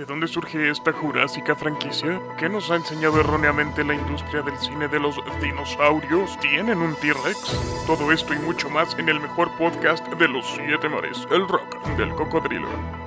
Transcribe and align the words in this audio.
¿De 0.00 0.06
dónde 0.06 0.28
surge 0.28 0.70
esta 0.70 0.94
jurásica 0.94 1.54
franquicia? 1.54 2.22
¿Qué 2.38 2.48
nos 2.48 2.70
ha 2.70 2.76
enseñado 2.76 3.20
erróneamente 3.20 3.84
la 3.84 3.92
industria 3.92 4.40
del 4.40 4.56
cine 4.56 4.88
de 4.88 4.98
los 4.98 5.16
dinosaurios? 5.42 6.40
¿Tienen 6.40 6.78
un 6.78 6.94
T-Rex? 6.94 7.84
Todo 7.86 8.10
esto 8.10 8.32
y 8.32 8.38
mucho 8.38 8.70
más 8.70 8.98
en 8.98 9.10
el 9.10 9.20
mejor 9.20 9.54
podcast 9.58 10.08
de 10.08 10.26
los 10.26 10.46
siete 10.54 10.88
mares, 10.88 11.28
el 11.30 11.46
rock 11.46 11.86
del 11.98 12.14
cocodrilo. 12.14 12.99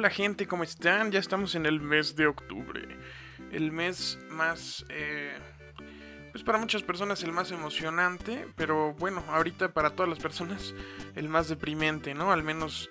Hola 0.00 0.08
gente, 0.08 0.46
¿cómo 0.46 0.64
están? 0.64 1.12
Ya 1.12 1.18
estamos 1.18 1.54
en 1.54 1.66
el 1.66 1.78
mes 1.78 2.16
de 2.16 2.26
octubre. 2.26 2.88
El 3.52 3.70
mes 3.70 4.18
más... 4.30 4.86
eh, 4.88 5.36
pues 6.32 6.42
para 6.42 6.56
muchas 6.56 6.82
personas 6.82 7.22
el 7.22 7.32
más 7.32 7.50
emocionante, 7.50 8.46
pero 8.56 8.94
bueno, 8.94 9.22
ahorita 9.28 9.74
para 9.74 9.90
todas 9.90 10.08
las 10.08 10.18
personas 10.18 10.74
el 11.16 11.28
más 11.28 11.48
deprimente, 11.50 12.14
¿no? 12.14 12.32
Al 12.32 12.42
menos 12.42 12.88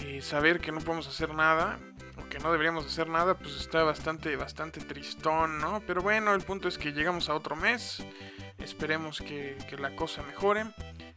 eh, 0.00 0.20
saber 0.20 0.60
que 0.60 0.70
no 0.70 0.80
podemos 0.80 1.08
hacer 1.08 1.32
nada, 1.32 1.78
o 2.18 2.28
que 2.28 2.38
no 2.40 2.52
deberíamos 2.52 2.84
hacer 2.84 3.08
nada, 3.08 3.38
pues 3.38 3.56
está 3.56 3.82
bastante, 3.82 4.36
bastante 4.36 4.82
tristón, 4.82 5.60
¿no? 5.60 5.82
Pero 5.86 6.02
bueno, 6.02 6.34
el 6.34 6.42
punto 6.42 6.68
es 6.68 6.76
que 6.76 6.92
llegamos 6.92 7.30
a 7.30 7.34
otro 7.34 7.56
mes, 7.56 8.04
esperemos 8.58 9.20
que, 9.20 9.56
que 9.70 9.78
la 9.78 9.96
cosa 9.96 10.22
mejore. 10.24 10.66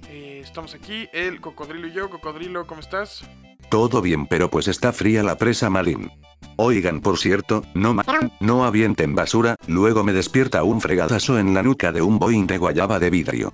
Eh, 0.08 0.40
estamos 0.42 0.74
aquí, 0.74 1.10
el 1.12 1.42
cocodrilo 1.42 1.88
y 1.88 1.92
yo. 1.92 2.10
Cocodrilo, 2.10 2.66
¿cómo 2.66 2.80
estás? 2.80 3.26
Todo 3.74 4.04
bien, 4.04 4.28
pero 4.28 4.52
pues 4.52 4.68
está 4.68 4.94
fría 4.94 5.24
la 5.24 5.36
presa 5.40 5.68
Marín. 5.68 6.12
Oigan, 6.58 7.02
por 7.02 7.18
cierto, 7.18 7.64
no 7.74 7.96
ma 7.96 8.06
no 8.40 8.66
avienten 8.66 9.16
basura, 9.16 9.56
luego 9.66 10.04
me 10.04 10.14
despierta 10.14 10.62
un 10.62 10.80
fregadazo 10.80 11.40
en 11.40 11.56
la 11.56 11.64
nuca 11.64 11.92
de 11.92 12.04
un 12.04 12.20
Boeing 12.20 12.46
de 12.46 12.60
guayaba 12.60 13.00
de 13.00 13.10
vidrio. 13.10 13.52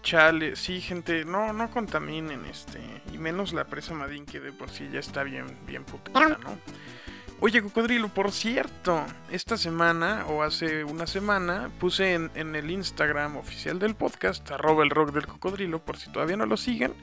Chale, 0.00 0.54
sí, 0.54 0.80
gente, 0.80 1.24
no, 1.24 1.52
no 1.52 1.72
contaminen 1.72 2.44
este, 2.44 2.78
y 3.12 3.18
menos 3.18 3.52
la 3.52 3.64
presa 3.64 3.94
Madín 3.94 4.26
que 4.26 4.38
de 4.38 4.52
por 4.52 4.70
sí 4.70 4.88
ya 4.92 5.00
está 5.00 5.24
bien, 5.24 5.46
bien 5.66 5.82
puta, 5.82 6.12
¿no? 6.12 6.38
Oye, 7.40 7.60
Cocodrilo, 7.60 8.10
por 8.10 8.30
cierto, 8.30 9.04
esta 9.32 9.56
semana 9.56 10.24
o 10.28 10.44
hace 10.44 10.84
una 10.84 11.08
semana 11.08 11.68
puse 11.80 12.14
en, 12.14 12.30
en 12.36 12.54
el 12.54 12.70
Instagram 12.70 13.36
oficial 13.36 13.80
del 13.80 13.96
podcast, 13.96 14.48
arroba 14.52 14.84
el 14.84 14.90
rock 14.90 15.10
del 15.10 15.26
cocodrilo, 15.26 15.80
por 15.80 15.96
si 15.96 16.12
todavía 16.12 16.36
no 16.36 16.46
lo 16.46 16.56
siguen, 16.56 16.94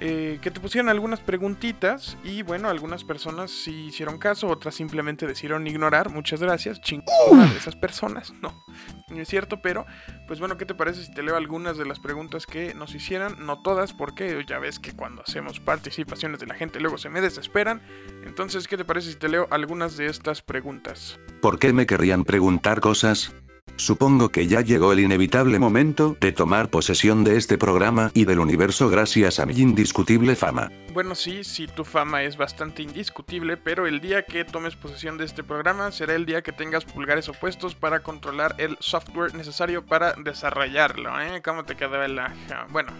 eh, 0.00 0.38
que 0.40 0.52
te 0.52 0.60
pusieron 0.60 0.88
algunas 0.88 1.18
preguntitas 1.20 2.16
y 2.22 2.42
bueno, 2.42 2.68
algunas 2.68 3.02
personas 3.02 3.50
sí 3.50 3.86
hicieron 3.86 4.18
caso, 4.18 4.46
otras 4.46 4.76
simplemente 4.76 5.26
decidieron 5.26 5.66
ignorar. 5.66 6.10
Muchas 6.10 6.40
gracias, 6.40 6.80
chingona 6.80 7.46
de 7.50 7.58
esas 7.58 7.74
personas. 7.74 8.32
No, 8.40 8.64
no 9.08 9.20
es 9.20 9.28
cierto, 9.28 9.60
pero 9.60 9.84
pues 10.28 10.38
bueno, 10.38 10.56
¿qué 10.56 10.66
te 10.66 10.74
parece 10.74 11.04
si 11.04 11.12
te 11.12 11.22
leo 11.22 11.36
algunas 11.36 11.76
de 11.76 11.84
las 11.84 11.98
preguntas 11.98 12.46
que 12.46 12.74
nos 12.74 12.94
hicieran? 12.94 13.44
No 13.44 13.60
todas, 13.62 13.92
porque 13.92 14.44
ya 14.48 14.60
ves 14.60 14.78
que 14.78 14.92
cuando 14.92 15.22
hacemos 15.22 15.58
participaciones 15.58 16.38
de 16.38 16.46
la 16.46 16.54
gente 16.54 16.78
luego 16.78 16.98
se 16.98 17.08
me 17.08 17.20
desesperan. 17.20 17.82
Entonces, 18.24 18.68
¿qué 18.68 18.76
te 18.76 18.84
parece 18.84 19.12
si 19.12 19.18
te 19.18 19.28
leo 19.28 19.48
algunas 19.50 19.96
de 19.96 20.06
estas 20.06 20.42
preguntas? 20.42 21.18
¿Por 21.42 21.58
qué 21.58 21.72
me 21.72 21.86
querrían 21.86 22.24
preguntar 22.24 22.80
cosas? 22.80 23.34
Supongo 23.78 24.30
que 24.30 24.48
ya 24.48 24.60
llegó 24.60 24.92
el 24.92 24.98
inevitable 24.98 25.60
momento 25.60 26.16
de 26.20 26.32
tomar 26.32 26.68
posesión 26.68 27.22
de 27.22 27.36
este 27.36 27.56
programa 27.58 28.10
y 28.12 28.24
del 28.24 28.40
universo 28.40 28.90
gracias 28.90 29.38
a 29.38 29.46
mi 29.46 29.54
indiscutible 29.54 30.34
fama. 30.34 30.72
Bueno, 30.92 31.14
sí, 31.14 31.44
sí, 31.44 31.68
tu 31.68 31.84
fama 31.84 32.24
es 32.24 32.36
bastante 32.36 32.82
indiscutible, 32.82 33.56
pero 33.56 33.86
el 33.86 34.00
día 34.00 34.24
que 34.24 34.44
tomes 34.44 34.74
posesión 34.74 35.16
de 35.16 35.26
este 35.26 35.44
programa 35.44 35.92
será 35.92 36.16
el 36.16 36.26
día 36.26 36.42
que 36.42 36.50
tengas 36.50 36.84
pulgares 36.84 37.28
opuestos 37.28 37.76
para 37.76 38.00
controlar 38.00 38.56
el 38.58 38.76
software 38.80 39.36
necesario 39.36 39.86
para 39.86 40.12
desarrollarlo, 40.14 41.20
¿eh? 41.20 41.40
¿Cómo 41.44 41.64
te 41.64 41.76
quedó 41.76 42.02
el... 42.02 42.18
ajá? 42.18 42.66
Bueno, 42.70 42.92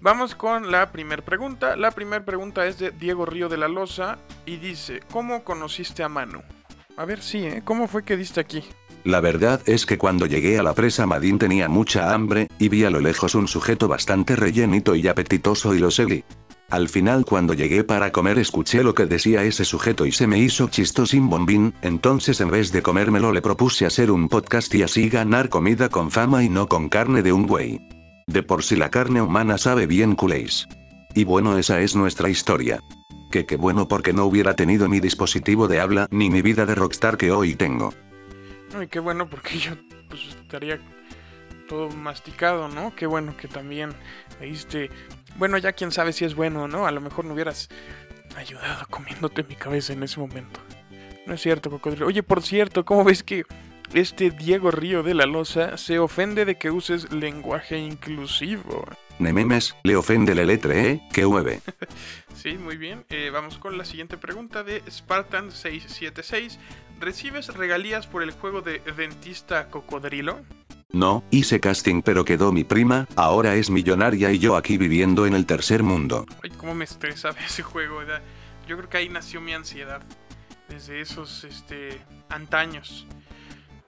vamos 0.00 0.34
con 0.34 0.70
la 0.70 0.92
primera 0.92 1.22
pregunta. 1.22 1.76
La 1.76 1.90
primera 1.90 2.24
pregunta 2.24 2.66
es 2.66 2.78
de 2.78 2.90
Diego 2.90 3.26
Río 3.26 3.50
de 3.50 3.58
la 3.58 3.68
Loza 3.68 4.16
y 4.46 4.56
dice, 4.56 5.00
¿cómo 5.12 5.44
conociste 5.44 6.02
a 6.02 6.08
Manu? 6.08 6.42
A 7.00 7.06
ver, 7.06 7.22
sí, 7.22 7.38
¿eh? 7.46 7.62
¿Cómo 7.64 7.88
fue 7.88 8.04
que 8.04 8.14
diste 8.14 8.40
aquí? 8.40 8.62
La 9.04 9.20
verdad 9.20 9.62
es 9.64 9.86
que 9.86 9.96
cuando 9.96 10.26
llegué 10.26 10.58
a 10.58 10.62
la 10.62 10.74
presa 10.74 11.06
Madín 11.06 11.38
tenía 11.38 11.66
mucha 11.66 12.12
hambre, 12.12 12.46
y 12.58 12.68
vi 12.68 12.84
a 12.84 12.90
lo 12.90 13.00
lejos 13.00 13.34
un 13.34 13.48
sujeto 13.48 13.88
bastante 13.88 14.36
rellenito 14.36 14.94
y 14.94 15.08
apetitoso 15.08 15.74
y 15.74 15.78
lo 15.78 15.90
seguí. 15.90 16.24
Al 16.68 16.90
final 16.90 17.24
cuando 17.24 17.54
llegué 17.54 17.84
para 17.84 18.12
comer 18.12 18.38
escuché 18.38 18.82
lo 18.82 18.94
que 18.94 19.06
decía 19.06 19.44
ese 19.44 19.64
sujeto 19.64 20.04
y 20.04 20.12
se 20.12 20.26
me 20.26 20.38
hizo 20.38 20.68
chistosín 20.68 21.30
bombín, 21.30 21.72
entonces 21.80 22.38
en 22.42 22.50
vez 22.50 22.70
de 22.70 22.82
comérmelo 22.82 23.32
le 23.32 23.40
propuse 23.40 23.86
hacer 23.86 24.10
un 24.10 24.28
podcast 24.28 24.74
y 24.74 24.82
así 24.82 25.08
ganar 25.08 25.48
comida 25.48 25.88
con 25.88 26.10
fama 26.10 26.44
y 26.44 26.50
no 26.50 26.68
con 26.68 26.90
carne 26.90 27.22
de 27.22 27.32
un 27.32 27.46
güey. 27.46 27.80
De 28.26 28.42
por 28.42 28.62
si 28.62 28.76
la 28.76 28.90
carne 28.90 29.22
humana 29.22 29.56
sabe 29.56 29.86
bien 29.86 30.16
culéis. 30.16 30.68
Y 31.14 31.24
bueno 31.24 31.56
esa 31.56 31.80
es 31.80 31.96
nuestra 31.96 32.28
historia. 32.28 32.78
Que 33.30 33.46
qué 33.46 33.56
bueno 33.56 33.86
porque 33.86 34.12
no 34.12 34.24
hubiera 34.24 34.54
tenido 34.54 34.88
mi 34.88 34.98
dispositivo 34.98 35.68
de 35.68 35.80
habla 35.80 36.08
ni 36.10 36.30
mi 36.30 36.42
vida 36.42 36.66
de 36.66 36.74
rockstar 36.74 37.16
que 37.16 37.30
hoy 37.30 37.54
tengo. 37.54 37.94
Ay, 38.76 38.88
qué 38.88 38.98
bueno, 38.98 39.28
porque 39.30 39.58
yo 39.58 39.72
pues 40.08 40.36
estaría 40.40 40.80
todo 41.68 41.88
masticado, 41.90 42.68
¿no? 42.68 42.94
Qué 42.96 43.06
bueno 43.06 43.36
que 43.36 43.46
también 43.46 43.90
me 44.40 44.46
diste. 44.46 44.90
Bueno, 45.36 45.58
ya 45.58 45.72
quién 45.72 45.92
sabe 45.92 46.12
si 46.12 46.24
es 46.24 46.34
bueno 46.34 46.66
no. 46.66 46.86
A 46.86 46.90
lo 46.90 47.00
mejor 47.00 47.24
no 47.24 47.34
hubieras 47.34 47.68
ayudado 48.36 48.84
comiéndote 48.90 49.44
mi 49.44 49.54
cabeza 49.54 49.92
en 49.92 50.02
ese 50.02 50.18
momento. 50.18 50.60
No 51.26 51.34
es 51.34 51.40
cierto, 51.40 51.70
cocodrilo. 51.70 52.08
Oye, 52.08 52.24
por 52.24 52.42
cierto, 52.42 52.84
¿cómo 52.84 53.04
ves 53.04 53.22
que 53.22 53.44
este 53.94 54.30
Diego 54.30 54.70
Río 54.70 55.02
de 55.02 55.14
la 55.14 55.26
Loza 55.26 55.76
se 55.76 55.98
ofende 55.98 56.44
de 56.44 56.56
que 56.56 56.70
uses 56.70 57.12
lenguaje 57.12 57.78
inclusivo? 57.78 58.84
Nememes, 59.18 59.76
le 59.82 59.96
ofende 59.96 60.34
la 60.34 60.44
letra 60.44 60.74
E, 60.74 61.02
que 61.12 61.26
hueve. 61.26 61.60
Sí, 62.34 62.56
muy 62.56 62.78
bien. 62.78 63.04
Eh, 63.10 63.28
vamos 63.30 63.58
con 63.58 63.76
la 63.76 63.84
siguiente 63.84 64.16
pregunta 64.16 64.62
de 64.62 64.82
Spartan676. 64.84 66.56
¿Recibes 66.98 67.48
regalías 67.48 68.06
por 68.06 68.22
el 68.22 68.30
juego 68.30 68.62
de 68.62 68.78
Dentista 68.96 69.68
Cocodrilo? 69.68 70.40
No, 70.92 71.22
hice 71.30 71.60
casting 71.60 72.00
pero 72.00 72.24
quedó 72.24 72.50
mi 72.50 72.64
prima, 72.64 73.06
ahora 73.14 73.54
es 73.56 73.68
millonaria 73.68 74.32
y 74.32 74.38
yo 74.38 74.56
aquí 74.56 74.78
viviendo 74.78 75.26
en 75.26 75.34
el 75.34 75.44
tercer 75.44 75.82
mundo. 75.82 76.24
Ay, 76.42 76.48
cómo 76.50 76.74
me 76.74 76.84
estresa 76.84 77.30
ese 77.44 77.62
juego, 77.62 77.98
¿verdad? 77.98 78.22
Yo 78.66 78.76
creo 78.78 78.88
que 78.88 78.96
ahí 78.96 79.08
nació 79.10 79.42
mi 79.42 79.52
ansiedad. 79.52 80.00
Desde 80.68 81.00
esos, 81.00 81.44
este, 81.44 82.00
antaños. 82.30 83.06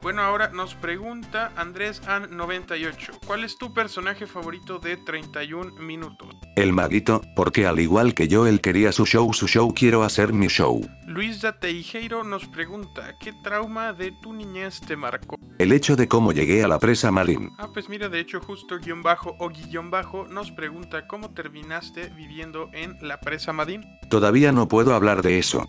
Bueno, 0.02 0.22
ahora 0.22 0.48
nos 0.48 0.74
pregunta 0.74 1.52
Andrés 1.54 2.02
An98. 2.02 3.20
¿Cuál 3.24 3.44
es 3.44 3.56
tu 3.56 3.72
personaje 3.72 4.26
favorito 4.26 4.80
de 4.80 4.96
31 4.96 5.76
minutos? 5.76 6.28
El 6.56 6.72
maguito, 6.72 7.20
porque 7.36 7.66
al 7.66 7.78
igual 7.78 8.12
que 8.12 8.26
yo 8.26 8.48
él 8.48 8.60
quería 8.60 8.90
su 8.90 9.06
show, 9.06 9.32
su 9.32 9.46
show 9.46 9.72
quiero 9.72 10.02
hacer 10.02 10.32
mi 10.32 10.48
show. 10.48 10.84
Luisa 11.06 11.52
Teijeiro 11.52 12.24
nos 12.24 12.48
pregunta, 12.48 13.16
¿qué 13.20 13.32
trauma 13.44 13.92
de 13.92 14.10
tu 14.20 14.32
niñez 14.32 14.80
te 14.80 14.96
marcó? 14.96 15.38
El 15.60 15.70
hecho 15.70 15.94
de 15.94 16.08
cómo 16.08 16.32
llegué 16.32 16.64
a 16.64 16.68
la 16.68 16.80
presa 16.80 17.12
Marín. 17.12 17.52
Ah, 17.58 17.68
pues 17.72 17.88
mira, 17.88 18.08
de 18.08 18.18
hecho, 18.18 18.40
justo 18.40 18.80
guion 18.80 19.02
bajo 19.02 19.36
o 19.38 19.50
guion 19.50 19.92
bajo 19.92 20.26
nos 20.26 20.50
pregunta 20.50 21.06
cómo 21.06 21.32
terminaste 21.32 22.08
viviendo 22.16 22.70
en 22.72 22.96
la 23.02 23.20
presa 23.20 23.52
Madín. 23.52 23.84
Todavía 24.10 24.50
no 24.50 24.66
puedo 24.66 24.96
hablar 24.96 25.22
de 25.22 25.38
eso. 25.38 25.64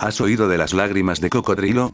¿Has 0.00 0.20
oído 0.20 0.48
de 0.48 0.58
las 0.58 0.74
lágrimas 0.74 1.20
de 1.20 1.30
cocodrilo? 1.30 1.92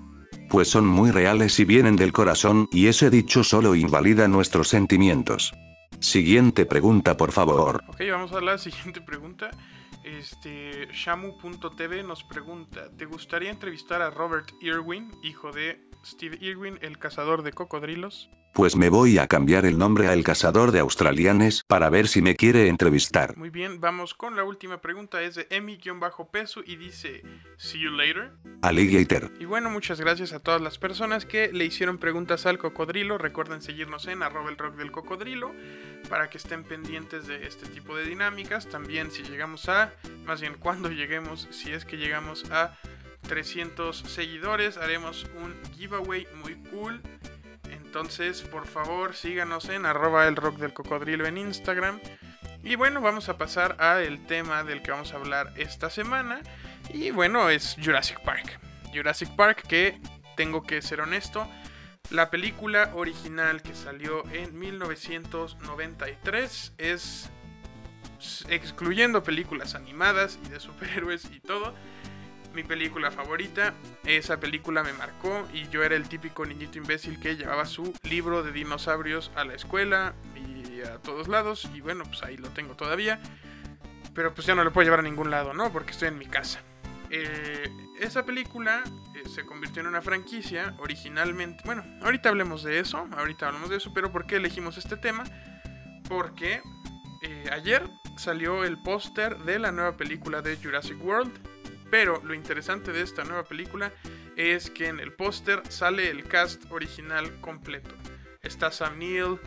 Pues 0.53 0.69
son 0.69 0.87
muy 0.87 1.11
reales 1.11 1.59
y 1.61 1.65
vienen 1.65 1.97
del 1.97 2.13
corazón, 2.13 2.69
y 2.71 2.89
ese 2.89 3.09
dicho 3.09 3.43
solo 3.43 3.75
invalida 3.75 4.29
nuestros 4.29 4.69
sentimientos. 4.69 5.55
Siguiente 5.99 6.67
pregunta, 6.67 7.17
por 7.17 7.33
favor. 7.33 7.82
Ok, 7.88 8.03
vamos 8.11 8.32
a 8.32 8.43
la 8.43 8.59
siguiente 8.59 9.00
pregunta. 9.00 9.50
Este, 10.05 10.88
Shamu.tv 10.93 12.03
nos 12.03 12.23
pregunta, 12.25 12.91
¿te 12.99 13.06
gustaría 13.06 13.49
entrevistar 13.49 14.03
a 14.03 14.11
Robert 14.11 14.50
Irwin, 14.61 15.11
hijo 15.23 15.53
de 15.53 15.81
Steve 16.05 16.37
Irwin, 16.43 16.79
el 16.82 16.99
cazador 16.99 17.43
de 17.44 17.55
cocodrilos? 17.55 18.29
Pues 18.52 18.76
me 18.76 18.90
voy 18.90 19.16
a 19.16 19.28
cambiar 19.28 19.64
el 19.64 19.78
nombre 19.78 20.08
a 20.08 20.12
El 20.12 20.25
Cazador 20.25 20.72
de 20.72 20.81
Australianes, 20.81 21.64
para 21.66 21.88
ver 21.88 22.06
si 22.06 22.20
me 22.20 22.37
quiere 22.37 22.69
entrevistar. 22.69 23.34
Muy 23.38 23.49
bien, 23.49 23.81
vamos 23.81 24.12
con 24.12 24.37
la 24.37 24.44
última 24.44 24.82
pregunta, 24.82 25.22
es 25.22 25.37
de 25.37 25.46
Emi-peso 25.49 26.60
y 26.62 26.76
dice, 26.76 27.22
See 27.56 27.81
you 27.81 27.90
later. 27.90 28.32
Alligator. 28.60 29.31
Y 29.40 29.46
bueno, 29.46 29.70
muchas 29.70 29.99
gracias 30.00 30.34
a 30.34 30.40
todas 30.40 30.60
las 30.60 30.76
personas 30.76 31.25
que 31.25 31.50
le 31.50 31.64
hicieron 31.64 31.96
preguntas 31.96 32.44
al 32.44 32.58
cocodrilo. 32.58 33.16
Recuerden 33.16 33.62
seguirnos 33.62 34.06
en 34.06 34.22
arroba 34.22 34.50
el 34.50 34.58
rock 34.58 34.76
del 34.76 34.93
cocodrilo 34.93 35.52
para 36.10 36.28
que 36.28 36.37
estén 36.37 36.62
pendientes 36.62 37.26
de 37.26 37.46
este 37.46 37.66
tipo 37.69 37.96
de 37.96 38.04
dinámicas. 38.04 38.69
También 38.69 39.10
si 39.10 39.22
llegamos 39.22 39.70
a, 39.70 39.94
más 40.26 40.43
bien 40.43 40.56
cuando 40.58 40.90
lleguemos, 40.90 41.49
si 41.50 41.72
es 41.72 41.87
que 41.87 41.96
llegamos 41.96 42.44
a 42.50 42.76
300 43.28 43.96
seguidores, 43.96 44.76
haremos 44.76 45.26
un 45.43 45.54
giveaway 45.75 46.26
muy 46.43 46.54
cool. 46.70 47.00
Entonces, 47.73 48.43
por 48.43 48.67
favor, 48.67 49.15
síganos 49.15 49.69
en 49.69 49.87
arroba 49.87 50.29
el 50.29 50.37
rock 50.37 50.59
del 50.59 50.73
cocodrilo 50.73 51.27
en 51.27 51.39
Instagram. 51.39 52.01
Y 52.63 52.77
bueno, 52.77 53.01
vamos 53.01 53.29
a 53.29 53.39
pasar 53.39 53.75
al 53.81 54.25
tema 54.27 54.63
del 54.63 54.83
que 54.83 54.93
vamos 54.93 55.13
a 55.13 55.17
hablar 55.17 55.53
esta 55.57 55.91
semana. 55.91 56.43
Y 56.91 57.11
bueno, 57.11 57.51
es 57.51 57.77
Jurassic 57.83 58.21
Park. 58.21 58.61
Jurassic 58.95 59.35
Park 59.35 59.67
que, 59.67 60.01
tengo 60.37 60.63
que 60.63 60.81
ser 60.83 61.01
honesto, 61.01 61.49
la 62.11 62.31
película 62.31 62.91
original 62.95 63.63
que 63.63 63.75
salió 63.75 64.23
en 64.33 64.59
1993 64.59 66.75
es, 66.77 67.31
excluyendo 68.49 69.23
películas 69.23 69.75
animadas 69.75 70.39
y 70.45 70.51
de 70.51 70.61
superhéroes 70.61 71.25
y 71.33 71.41
todo, 71.41 71.75
mi 72.54 72.62
película 72.62 73.10
favorita. 73.10 73.75
Esa 74.04 74.38
película 74.40 74.82
me 74.82 74.93
marcó 74.93 75.46
y 75.52 75.69
yo 75.69 75.82
era 75.82 75.96
el 75.96 76.08
típico 76.08 76.44
niñito 76.46 76.78
imbécil 76.78 77.19
que 77.20 77.37
llevaba 77.37 77.66
su 77.66 77.93
libro 78.08 78.43
de 78.43 78.52
dinosaurios 78.52 79.31
a 79.34 79.44
la 79.44 79.54
escuela 79.54 80.14
y 80.37 80.81
a 80.82 80.99
todos 80.99 81.28
lados. 81.28 81.69
Y 81.75 81.81
bueno, 81.81 82.04
pues 82.04 82.22
ahí 82.22 82.37
lo 82.37 82.50
tengo 82.50 82.75
todavía. 82.75 83.20
Pero 84.14 84.34
pues 84.34 84.46
ya 84.46 84.54
no 84.54 84.64
lo 84.64 84.72
puedo 84.72 84.84
llevar 84.84 85.00
a 85.00 85.02
ningún 85.02 85.31
lado, 85.31 85.54
¿no? 85.54 85.72
Porque 85.72 85.93
estoy 85.93 86.08
en 86.08 86.19
mi 86.19 86.26
casa. 86.26 86.60
Eh, 87.10 87.70
esa 87.99 88.25
película 88.25 88.82
eh, 89.14 89.28
se 89.28 89.44
convirtió 89.44 89.81
en 89.81 89.88
una 89.88 90.02
franquicia 90.02 90.75
originalmente. 90.78 91.62
Bueno, 91.64 91.84
ahorita 92.02 92.28
hablemos 92.28 92.62
de 92.62 92.78
eso. 92.78 93.08
Ahorita 93.16 93.49
hablamos 93.49 93.70
de 93.70 93.76
eso. 93.76 93.93
Pero 93.94 94.12
¿por 94.12 94.26
qué 94.26 94.37
elegimos 94.37 94.76
este 94.76 94.96
tema? 94.96 95.25
Porque 96.08 96.62
eh, 97.22 97.50
ayer 97.52 97.88
salió 98.16 98.64
el 98.64 98.81
póster 98.82 99.38
de 99.38 99.58
la 99.58 99.72
nueva 99.72 99.96
película 99.96 100.43
de 100.43 100.56
Jurassic 100.56 101.02
World 101.02 101.51
pero 101.93 102.23
lo 102.25 102.33
interesante 102.33 102.91
de 102.91 103.03
esta 103.03 103.23
nueva 103.23 103.44
película 103.44 103.93
es 104.35 104.71
que 104.71 104.89
en 104.89 104.99
el 104.99 105.12
póster 105.12 105.61
sale 105.69 106.09
el 106.09 106.25
cast 106.25 106.65
original 106.73 107.39
completo. 107.43 107.94
Está 108.41 108.71
Sam 108.71 108.99
Neill, 108.99 109.39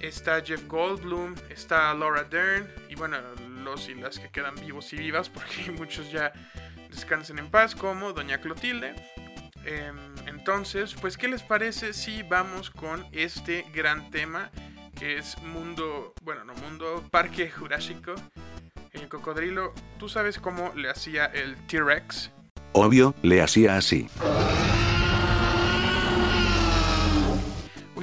está 0.00 0.42
Jeff 0.44 0.66
Goldblum, 0.68 1.34
está 1.48 1.94
Laura 1.94 2.24
Dern 2.24 2.70
y 2.90 2.94
bueno, 2.94 3.16
los 3.62 3.88
y 3.88 3.94
las 3.94 4.18
que 4.18 4.28
quedan 4.28 4.54
vivos 4.56 4.92
y 4.92 4.96
vivas 4.96 5.30
porque 5.30 5.70
muchos 5.70 6.12
ya 6.12 6.30
descansen 6.90 7.38
en 7.38 7.50
paz 7.50 7.74
como 7.74 8.12
Doña 8.12 8.38
Clotilde. 8.38 8.94
Em, 9.64 9.96
entonces, 10.26 10.94
pues, 11.00 11.16
¿qué 11.16 11.26
les 11.26 11.42
parece 11.42 11.94
si 11.94 12.22
vamos 12.22 12.68
con 12.68 13.06
este 13.12 13.64
gran 13.72 14.10
tema 14.10 14.50
que 14.98 15.16
es 15.16 15.38
mundo, 15.38 16.12
bueno, 16.20 16.44
no 16.44 16.52
mundo, 16.52 17.02
parque 17.10 17.50
jurásico? 17.50 18.14
El 18.94 19.08
cocodrilo, 19.08 19.72
¿tú 19.98 20.08
sabes 20.08 20.38
cómo 20.38 20.72
le 20.74 20.90
hacía 20.90 21.26
el 21.26 21.56
T-Rex? 21.66 22.30
Obvio, 22.72 23.14
le 23.22 23.42
hacía 23.42 23.76
así. 23.76 24.08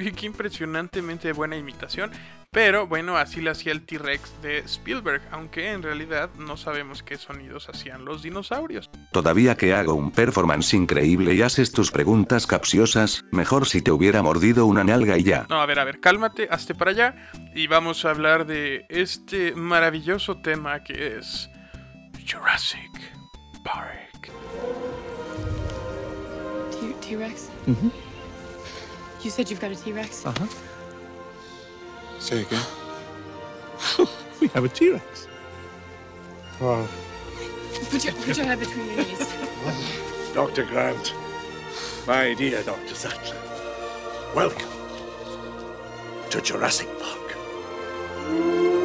Uy, 0.02 0.12
qué 0.14 0.26
impresionantemente 0.26 1.32
buena 1.32 1.56
imitación. 1.58 2.12
Pero 2.50 2.86
bueno, 2.86 3.16
así 3.16 3.40
le 3.40 3.52
hacía 3.52 3.72
el 3.72 3.86
T-Rex 3.86 4.42
de 4.42 4.58
Spielberg, 4.60 5.22
aunque 5.32 5.72
en 5.72 5.84
realidad 5.84 6.30
no 6.38 6.58
sabemos 6.58 7.02
qué 7.02 7.18
sonidos 7.18 7.70
hacían 7.70 8.04
los 8.04 8.24
dinosaurios. 8.24 8.90
Todavía 9.14 9.56
que 9.56 9.74
hago 9.74 9.94
un 9.94 10.12
performance 10.12 10.74
increíble 10.74 11.34
y 11.34 11.44
haces 11.44 11.72
tus 11.72 11.92
preguntas 11.92 12.48
capciosas, 12.48 13.24
mejor 13.32 13.68
si 13.68 13.82
te 13.82 13.92
hubiera 13.92 14.22
mordido 14.22 14.66
una 14.66 14.84
nalga 14.84 15.18
y 15.18 15.24
ya. 15.24 15.46
No, 15.50 15.62
a 15.62 15.66
ver, 15.66 15.80
a 15.80 15.86
ver, 15.86 16.02
cálmate, 16.02 16.50
hazte 16.52 16.76
para 16.76 16.92
allá 16.92 17.16
y 17.56 17.68
vamos 17.68 18.04
a 18.04 18.10
hablar 18.10 18.46
de 18.46 18.86
este 18.90 19.56
maravilloso 19.56 20.42
tema 20.42 20.84
que 20.84 21.18
es 21.20 21.50
Jurassic 22.30 22.92
Park. 23.64 24.02
T-Rex? 27.02 27.50
Mm 27.68 28.11
You 29.22 29.30
said 29.30 29.52
you've 29.52 29.60
got 29.60 29.72
a 29.72 29.76
T-Rex? 29.76 30.26
Uh-huh. 30.26 30.48
Say 32.20 32.42
again. 32.42 32.66
we 34.42 34.48
have 34.48 34.64
a 34.64 34.70
T-Rex. 34.70 35.28
Wow. 36.60 36.88
Put 37.92 38.04
your, 38.04 38.14
put 38.14 38.38
your 38.38 38.48
head 38.48 38.60
between 38.60 38.88
your 38.88 38.98
knees. 38.98 39.34
Dr. 40.34 40.66
Grant, 40.66 41.14
my 42.08 42.34
dear 42.34 42.64
Dr. 42.64 42.96
Sattler, 42.96 43.38
welcome 44.34 44.70
to 46.30 46.42
Jurassic 46.42 46.88
Park. 47.00 48.81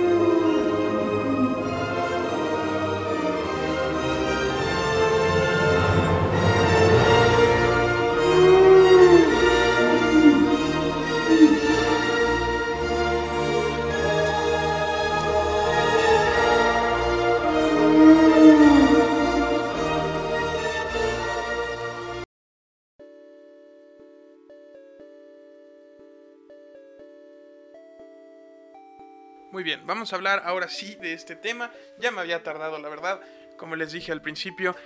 Muy 29.57 29.63
bien, 29.63 29.87
vamos 29.87 30.13
a 30.13 30.17
hablar 30.17 30.43
ahora 30.45 30.69
sí 30.69 30.97
de 30.97 31.15
este 31.15 31.35
tema. 31.35 31.71
Ya 31.99 32.11
me 32.11 32.21
había 32.21 32.43
tardado, 32.43 32.79
la 32.79 32.91
verdad. 32.91 33.23
Como 33.57 33.75
les 33.75 33.91
dije 33.91 34.13
al 34.13 34.21
principio, 34.21 34.77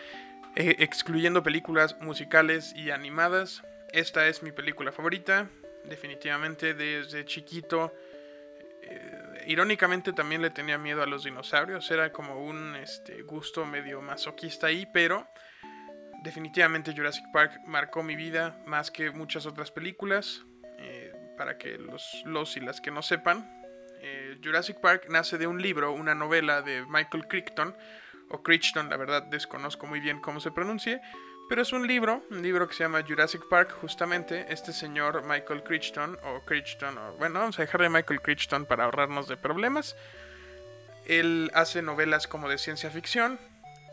eh, 0.54 0.76
excluyendo 0.78 1.42
películas 1.42 1.98
musicales 2.00 2.72
y 2.76 2.92
animadas, 2.92 3.64
esta 3.92 4.28
es 4.28 4.44
mi 4.44 4.52
película 4.52 4.92
favorita. 4.92 5.48
Definitivamente 5.86 6.74
desde 6.74 7.24
chiquito. 7.24 7.92
Eh, 8.82 9.44
irónicamente 9.48 10.12
también 10.12 10.40
le 10.40 10.50
tenía 10.50 10.78
miedo 10.78 11.02
a 11.02 11.06
los 11.06 11.24
dinosaurios. 11.24 11.90
Era 11.90 12.12
como 12.12 12.40
un 12.40 12.76
este, 12.76 13.22
gusto 13.22 13.66
medio 13.66 14.00
masoquista 14.00 14.68
ahí, 14.68 14.86
pero 14.94 15.26
definitivamente 16.22 16.94
Jurassic 16.94 17.24
Park 17.32 17.60
marcó 17.66 18.04
mi 18.04 18.14
vida 18.14 18.56
más 18.66 18.92
que 18.92 19.10
muchas 19.10 19.46
otras 19.46 19.72
películas. 19.72 20.44
Eh, 20.78 21.12
para 21.36 21.56
que 21.58 21.78
los, 21.78 22.22
los 22.26 22.56
y 22.58 22.60
las 22.60 22.82
que 22.82 22.90
no 22.90 23.00
sepan, 23.00 23.59
eh, 24.02 24.38
Jurassic 24.42 24.80
Park 24.80 25.06
nace 25.08 25.38
de 25.38 25.46
un 25.46 25.60
libro, 25.60 25.92
una 25.92 26.14
novela 26.14 26.62
de 26.62 26.84
Michael 26.86 27.26
Crichton, 27.28 27.74
o 28.30 28.42
Crichton, 28.42 28.88
la 28.88 28.96
verdad 28.96 29.22
desconozco 29.24 29.86
muy 29.86 30.00
bien 30.00 30.20
cómo 30.20 30.40
se 30.40 30.50
pronuncie, 30.50 31.00
pero 31.48 31.62
es 31.62 31.72
un 31.72 31.86
libro, 31.86 32.22
un 32.30 32.42
libro 32.42 32.68
que 32.68 32.74
se 32.74 32.84
llama 32.84 33.02
Jurassic 33.06 33.42
Park, 33.48 33.74
justamente 33.80 34.46
este 34.50 34.72
señor 34.72 35.24
Michael 35.24 35.64
Crichton, 35.64 36.16
o 36.22 36.40
Crichton, 36.44 36.96
o 36.96 37.12
bueno, 37.14 37.40
vamos 37.40 37.58
a 37.58 37.62
dejar 37.62 37.82
de 37.82 37.88
Michael 37.88 38.22
Crichton 38.22 38.66
para 38.66 38.84
ahorrarnos 38.84 39.26
de 39.26 39.36
problemas. 39.36 39.96
Él 41.06 41.50
hace 41.54 41.82
novelas 41.82 42.28
como 42.28 42.48
de 42.48 42.56
ciencia 42.56 42.88
ficción, 42.90 43.38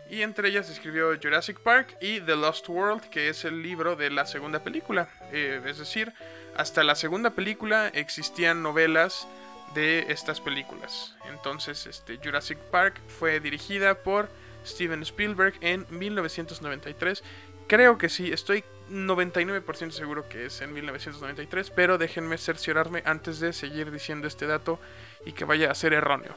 y 0.10 0.22
entre 0.22 0.50
ellas 0.50 0.70
escribió 0.70 1.18
Jurassic 1.22 1.60
Park 1.60 1.98
y 2.00 2.22
The 2.22 2.36
Lost 2.36 2.70
World, 2.70 3.10
que 3.10 3.30
es 3.30 3.44
el 3.44 3.62
libro 3.62 3.96
de 3.96 4.10
la 4.10 4.26
segunda 4.26 4.64
película. 4.64 5.10
Eh, 5.32 5.62
es 5.66 5.80
decir, 5.80 6.14
hasta 6.56 6.84
la 6.84 6.96
segunda 6.96 7.32
película 7.32 7.90
existían 7.90 8.62
novelas 8.64 9.28
de 9.74 10.06
estas 10.10 10.42
películas. 10.42 11.16
Entonces, 11.30 11.86
este, 11.86 12.18
Jurassic 12.18 12.58
Park 12.58 13.00
fue 13.08 13.40
dirigida 13.40 13.96
por 13.96 14.30
Steven 14.66 15.02
Spielberg 15.04 15.56
en 15.62 15.86
1993. 15.90 17.24
Creo 17.68 17.98
que 17.98 18.10
sí, 18.10 18.32
estoy 18.32 18.64
99% 18.90 19.92
seguro 19.92 20.30
que 20.30 20.46
es 20.46 20.62
en 20.62 20.74
1993, 20.74 21.70
pero 21.72 21.98
déjenme 21.98 22.38
cerciorarme 22.38 23.04
antes 23.06 23.40
de 23.40 23.54
seguir 23.54 23.92
diciendo 23.92 24.28
este 24.28 24.48
dato 24.48 24.80
y 25.26 25.34
que 25.34 25.46
vaya 25.46 25.70
a 25.70 25.76
ser 25.76 25.94
erróneo. 25.94 26.36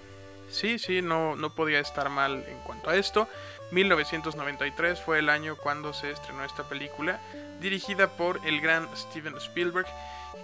Sí, 0.48 0.80
sí, 0.80 1.00
no, 1.00 1.36
no 1.36 1.54
podía 1.54 1.78
estar 1.78 2.08
mal 2.08 2.44
en 2.48 2.58
cuanto 2.60 2.90
a 2.90 2.96
esto. 2.96 3.28
1993 3.70 5.00
fue 5.00 5.20
el 5.20 5.28
año 5.28 5.56
cuando 5.56 5.92
se 5.92 6.10
estrenó 6.10 6.44
esta 6.44 6.68
película, 6.68 7.20
dirigida 7.60 8.08
por 8.08 8.44
el 8.44 8.60
gran 8.60 8.88
Steven 8.96 9.36
Spielberg 9.36 9.86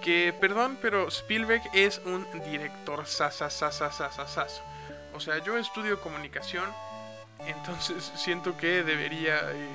que, 0.02 0.35
perdón, 0.40 0.78
pero 0.81 1.09
Spielberg 1.09 1.62
es 1.73 2.00
un 2.05 2.26
director 2.45 3.07
sasasasasasasaso. 3.07 4.62
O 5.14 5.21
sea, 5.21 5.38
yo 5.38 5.57
estudio 5.57 6.00
comunicación, 6.00 6.64
entonces 7.47 8.12
siento 8.16 8.57
que 8.57 8.83
debería 8.83 9.38
eh, 9.52 9.69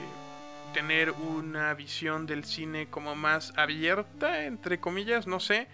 tener 0.73 1.11
una 1.11 1.73
visión 1.73 2.25
del 2.25 2.45
cine 2.45 2.87
como 2.89 3.15
más 3.15 3.53
abierta, 3.57 4.45
entre 4.45 4.79
comillas, 4.79 5.27
no 5.27 5.39
sé. 5.39 5.67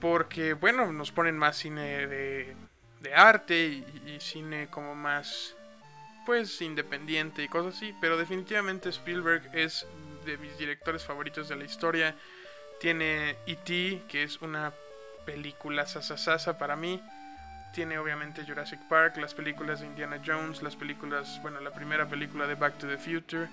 Porque, 0.00 0.52
bueno, 0.52 0.92
nos 0.92 1.10
ponen 1.10 1.36
más 1.36 1.56
cine 1.56 2.06
de, 2.06 2.56
de 3.00 3.14
arte 3.14 3.66
y, 3.66 3.84
y 4.06 4.20
cine 4.20 4.68
como 4.68 4.94
más, 4.94 5.56
pues, 6.24 6.60
independiente 6.60 7.42
y 7.42 7.48
cosas 7.48 7.76
así. 7.76 7.94
Pero 8.00 8.16
definitivamente 8.16 8.90
Spielberg 8.90 9.50
es 9.52 9.86
de 10.24 10.38
mis 10.38 10.56
directores 10.58 11.04
favoritos 11.04 11.48
de 11.48 11.56
la 11.56 11.64
historia 11.64 12.14
tiene 12.80 13.36
E.T., 13.46 14.02
que 14.08 14.22
es 14.22 14.40
una 14.40 14.72
película 15.24 15.86
sasasasa 15.86 16.58
para 16.58 16.76
mí. 16.76 17.02
Tiene 17.72 17.98
obviamente 17.98 18.44
Jurassic 18.46 18.80
Park, 18.88 19.18
las 19.18 19.34
películas 19.34 19.80
de 19.80 19.86
Indiana 19.86 20.20
Jones, 20.24 20.62
las 20.62 20.76
películas, 20.76 21.38
bueno, 21.42 21.60
la 21.60 21.72
primera 21.72 22.06
película 22.08 22.46
de 22.46 22.54
Back 22.54 22.78
to 22.78 22.86
the 22.86 22.96
Future. 22.96 23.48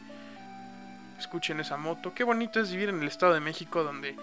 Escuchen 1.20 1.60
esa 1.60 1.78
moto. 1.78 2.14
Qué 2.14 2.24
bonito 2.24 2.60
es 2.60 2.72
vivir 2.72 2.90
en 2.90 3.02
el 3.02 3.08
Estado 3.08 3.34
de 3.34 3.40
México 3.40 3.84
donde 3.84 4.16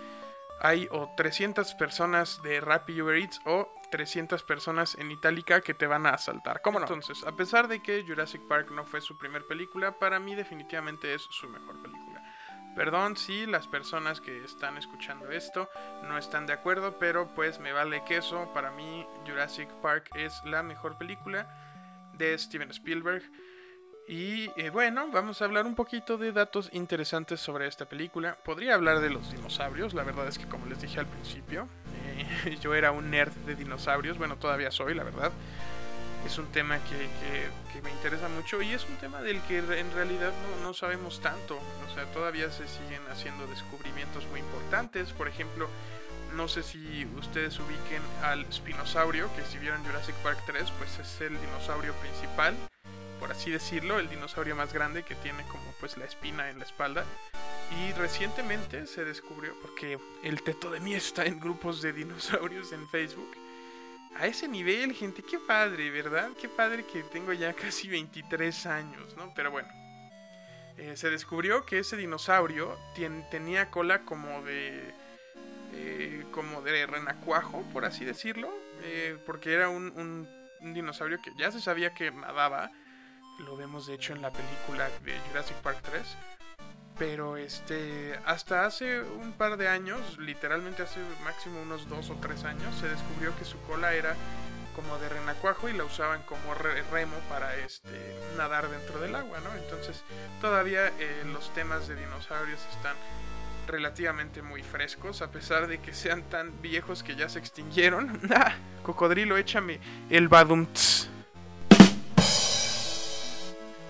hay 0.61 0.89
o 0.93 1.13
300 1.17 1.75
personas 1.75 2.41
de 2.43 2.61
Rappi 2.61 3.01
Uber 3.01 3.17
Eats 3.17 3.41
o 3.45 3.69
300 3.91 4.43
personas 4.45 4.97
en 4.99 5.11
Itálica 5.11 5.61
que 5.61 5.75
te 5.75 5.87
van 5.87 6.07
a 6.07 6.11
asaltar. 6.11 6.63
¿Cómo 6.63 6.79
no? 6.79 6.87
Entonces, 6.87 7.25
a 7.27 7.33
pesar 7.33 7.69
de 7.69 7.83
que 7.83 8.05
Jurassic 8.07 8.41
Park 8.49 8.71
no 8.71 8.85
fue 8.85 9.01
su 9.01 9.19
primer 9.19 9.47
película, 9.47 9.93
para 9.99 10.19
mí 10.19 10.35
definitivamente 10.35 11.15
es 11.15 11.23
su 11.23 11.49
mejor 11.49 11.81
película. 11.83 12.12
Perdón 12.75 13.17
si 13.17 13.47
las 13.47 13.69
personas 13.69 14.21
que 14.21 14.45
están 14.45 14.79
escuchando 14.79 15.31
esto 15.31 15.69
no 16.05 16.17
están 16.17 16.47
de 16.47 16.55
acuerdo, 16.55 16.99
pero 16.99 17.29
pues 17.35 17.59
me 17.61 17.73
vale 17.73 18.03
queso. 18.05 18.51
Para 18.55 18.71
mí 18.71 19.07
Jurassic 19.27 19.69
Park 19.83 20.09
es 20.17 20.41
la 20.45 20.63
mejor 20.63 20.97
película 20.97 21.47
de 22.17 22.37
Steven 22.39 22.71
Spielberg. 22.71 23.23
Y 24.09 24.51
eh, 24.57 24.71
bueno, 24.71 25.09
vamos 25.13 25.41
a 25.41 25.45
hablar 25.45 25.65
un 25.67 25.75
poquito 25.75 26.19
de 26.19 26.33
datos 26.33 26.71
interesantes 26.73 27.41
sobre 27.41 27.69
esta 27.69 27.87
película. 27.87 28.37
Podría 28.43 28.75
hablar 28.75 29.01
de 29.01 29.11
los 29.11 29.31
dinosaurios, 29.31 29.95
la 29.95 30.03
verdad 30.03 30.27
es 30.27 30.39
que 30.39 30.49
como 30.49 30.67
les 30.67 30.81
dije 30.81 30.99
al 30.99 31.07
principio, 31.07 31.69
eh, 32.47 32.57
yo 32.61 32.75
era 32.75 32.91
un 32.91 33.11
nerd 33.11 33.33
de 33.47 33.55
dinosaurios, 33.55 34.19
bueno, 34.19 34.37
todavía 34.39 34.71
soy, 34.71 34.95
la 34.95 35.05
verdad. 35.05 35.31
Es 36.27 36.39
un 36.39 36.47
tema 36.47 36.79
que, 36.85 37.81
me 37.83 37.91
interesa 37.91 38.29
mucho 38.29 38.63
y 38.63 38.73
es 38.73 38.85
un 38.89 38.97
tema 38.97 39.21
del 39.23 39.41
que 39.43 39.59
en 39.59 39.93
realidad 39.93 40.33
no, 40.43 40.63
no 40.63 40.75
sabemos 40.75 41.21
tanto. 41.21 41.57
O 41.57 41.95
sea, 41.95 42.05
todavía 42.13 42.51
se 42.51 42.69
siguen 42.69 43.03
haciendo 43.11 43.47
descubrimientos 43.47 44.27
muy 44.29 44.41
importantes. 44.41 45.11
Por 45.13 45.29
ejemplo, 45.29 45.69
no 46.37 46.49
sé 46.49 46.63
si 46.63 47.07
ustedes 47.19 47.59
ubiquen 47.59 48.03
al 48.23 48.51
Spinosaurio, 48.53 49.29
que 49.35 49.43
si 49.43 49.59
vieron 49.59 49.85
Jurassic 49.85 50.15
Park 50.17 50.39
3, 50.47 50.71
pues 50.79 50.99
es 50.99 51.21
el 51.21 51.41
dinosaurio 51.41 51.93
principal 51.95 52.55
por 53.23 53.31
así 53.31 53.53
decirlo, 53.53 54.01
el 54.01 54.09
dinosaurio 54.09 54.57
más 54.57 54.73
grande 54.73 55.05
que 55.05 55.15
tiene 55.15 55.45
como 55.45 55.63
pues 55.79 55.97
la 55.97 56.07
espina 56.07 56.51
en 56.51 56.59
la 56.59 56.65
espalda. 56.65 57.05
Y 57.71 57.93
recientemente 57.93 58.85
se 58.89 59.05
descubrió, 59.05 59.55
porque 59.63 59.97
el 60.25 60.43
teto 60.43 60.73
de 60.73 60.81
mí 60.81 60.95
está 60.95 61.25
en 61.25 61.39
grupos 61.39 61.81
de 61.83 61.93
dinosaurios 61.93 62.73
en 62.73 62.89
Facebook. 62.89 63.31
A 64.17 64.27
ese 64.27 64.47
nivel, 64.47 64.93
gente, 64.95 65.23
qué 65.23 65.39
padre, 65.39 65.91
¿verdad? 65.91 66.31
Qué 66.41 66.49
padre 66.49 66.85
que 66.85 67.03
tengo 67.03 67.33
ya 67.33 67.53
casi 67.55 67.89
23 67.89 68.67
años, 68.67 69.17
¿no? 69.17 69.33
Pero 69.35 69.51
bueno, 69.51 69.69
eh, 70.77 70.97
se 70.97 71.11
descubrió 71.11 71.65
que 71.65 71.79
ese 71.79 71.97
dinosaurio 71.97 72.79
tenía 73.31 73.71
cola 73.71 74.03
como 74.05 74.43
de... 74.43 74.95
Eh, 75.75 76.27
como 76.33 76.61
de 76.61 76.87
renacuajo, 76.87 77.63
por 77.73 77.87
así 77.87 78.05
decirlo, 78.05 78.53
eh, 78.83 79.17
porque 79.25 79.55
era 79.55 79.71
un 79.71 80.29
dinosaurio 80.61 81.19
que 81.23 81.33
ya 81.39 81.51
se 81.51 81.63
sabía 81.63 81.95
que 81.95 82.11
nadaba, 82.11 82.71
lo 83.39 83.57
vemos 83.57 83.87
de 83.87 83.95
hecho 83.95 84.13
en 84.13 84.23
la 84.23 84.31
película 84.31 84.89
de 85.05 85.19
Jurassic 85.29 85.57
Park 85.59 85.79
3. 85.83 86.03
Pero 86.99 87.37
este, 87.37 88.19
hasta 88.27 88.67
hace 88.67 89.01
un 89.01 89.33
par 89.33 89.57
de 89.57 89.69
años, 89.69 90.19
literalmente 90.19 90.83
hace 90.83 91.01
máximo 91.25 91.63
unos 91.63 91.89
dos 91.89 92.11
o 92.11 92.17
tres 92.17 92.45
años, 92.45 92.75
se 92.77 92.89
descubrió 92.89 93.37
que 93.39 93.45
su 93.45 93.59
cola 93.63 93.95
era 93.95 94.15
como 94.77 94.99
de 94.99 95.09
renacuajo 95.09 95.69
y 95.69 95.73
la 95.73 95.85
usaban 95.85 96.23
como 96.23 96.55
remo 96.55 97.17
para 97.29 97.57
este, 97.57 98.17
nadar 98.37 98.69
dentro 98.71 99.01
del 99.01 99.15
agua, 99.15 99.41
¿no? 99.41 99.53
Entonces 99.55 100.03
todavía 100.41 100.89
eh, 100.99 101.25
los 101.33 101.53
temas 101.55 101.89
de 101.89 101.97
dinosaurios 101.97 102.61
están 102.71 102.97
relativamente 103.67 104.43
muy 104.43 104.63
frescos, 104.63 105.23
a 105.23 105.31
pesar 105.31 105.67
de 105.67 105.79
que 105.79 105.95
sean 105.95 106.23
tan 106.25 106.61
viejos 106.63 107.03
que 107.03 107.17
ya 107.17 107.29
se 107.29 107.39
extinguieron. 107.39 108.21
¡Ah! 108.35 108.55
Cocodrilo, 108.83 109.37
échame 109.37 109.79
el 110.11 110.29
badumts. 110.29 111.12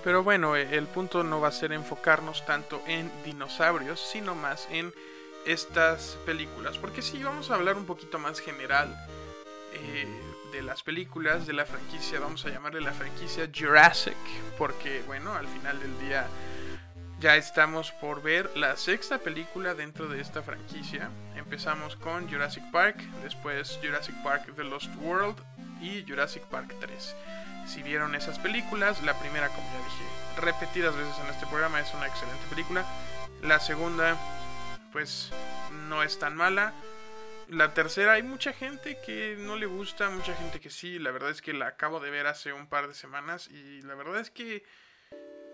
Pero 0.05 0.23
bueno, 0.23 0.57
eh, 0.57 0.69
el 0.73 0.87
punto 0.87 1.23
no 1.23 1.41
va 1.41 1.49
a 1.49 1.53
ser 1.53 1.73
enfocarnos 1.73 2.45
tanto 2.45 2.83
en 2.87 3.11
dinosaurios, 3.25 4.01
sino 4.01 4.35
más 4.35 4.69
en 4.71 4.93
estas 5.47 6.19
películas. 6.27 6.79
Porque 6.79 7.03
sí, 7.03 7.23
vamos 7.23 7.51
a 7.51 7.55
hablar 7.55 7.77
un 7.77 7.87
poquito 7.87 8.19
más 8.19 8.41
general 8.41 8.97
eh, 9.75 10.07
de 10.53 10.63
las 10.63 10.83
películas, 10.83 11.47
de 11.47 11.55
la 11.55 11.65
franquicia, 11.65 12.21
vamos 12.21 12.45
a 12.45 12.51
llamarle 12.51 12.81
la 12.81 12.93
franquicia 12.93 13.49
Jurassic. 13.55 14.17
Porque 14.59 15.03
bueno, 15.07 15.35
al 15.35 15.47
final 15.47 15.79
del 15.81 15.99
día 16.01 16.27
ya 17.21 17.37
estamos 17.37 17.93
por 17.93 18.21
ver 18.21 18.51
la 18.57 18.77
sexta 18.77 19.19
película 19.19 19.75
dentro 19.75 20.09
de 20.09 20.21
esta 20.21 20.43
franquicia. 20.43 21.11
Empezamos 21.37 21.95
con 21.97 22.29
Jurassic 22.29 22.69
Park, 22.73 22.99
después 23.23 23.79
Jurassic 23.81 24.21
Park 24.25 24.53
The 24.57 24.65
Lost 24.65 24.91
World 25.01 25.37
y 25.83 26.05
Jurassic 26.09 26.45
Park 26.45 26.75
3 26.81 27.17
si 27.67 27.83
vieron 27.83 28.15
esas 28.15 28.39
películas. 28.39 29.03
La 29.03 29.19
primera, 29.19 29.49
como 29.49 29.69
ya 29.73 29.79
dije 29.79 30.41
repetidas 30.41 30.97
veces 30.97 31.15
en 31.23 31.27
este 31.31 31.47
programa, 31.47 31.81
es 31.81 31.93
una 31.95 32.07
excelente 32.07 32.45
película. 32.49 32.85
La 33.43 33.61
segunda, 33.61 34.17
pues 34.93 35.31
no 35.89 36.03
es 36.03 36.19
tan 36.19 36.37
mala. 36.37 36.73
La 37.49 37.75
tercera, 37.75 38.13
hay 38.13 38.23
mucha 38.23 38.53
gente 38.53 38.99
que 39.05 39.37
no 39.39 39.57
le 39.57 39.67
gusta, 39.67 40.09
mucha 40.11 40.35
gente 40.35 40.61
que 40.61 40.71
sí. 40.71 40.99
La 40.99 41.11
verdad 41.11 41.31
es 41.31 41.43
que 41.43 41.53
la 41.53 41.67
acabo 41.67 42.01
de 42.01 42.11
ver 42.11 42.27
hace 42.27 42.53
un 42.53 42.67
par 42.67 42.89
de 42.89 42.95
semanas 42.95 43.49
y 43.49 43.83
la 43.83 43.95
verdad 43.95 44.21
es 44.21 44.31
que... 44.31 44.65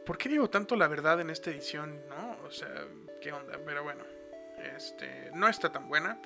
¿Por 0.06 0.16
qué 0.16 0.30
digo 0.30 0.48
tanto 0.48 0.74
la 0.74 0.88
verdad 0.88 1.20
en 1.20 1.28
esta 1.28 1.50
edición? 1.50 2.00
¿No? 2.08 2.38
O 2.44 2.50
sea, 2.50 2.86
¿qué 3.20 3.30
onda? 3.30 3.58
Pero 3.66 3.82
bueno, 3.82 4.04
este, 4.74 5.30
no 5.34 5.48
está 5.48 5.70
tan 5.70 5.86
buena 5.86 6.18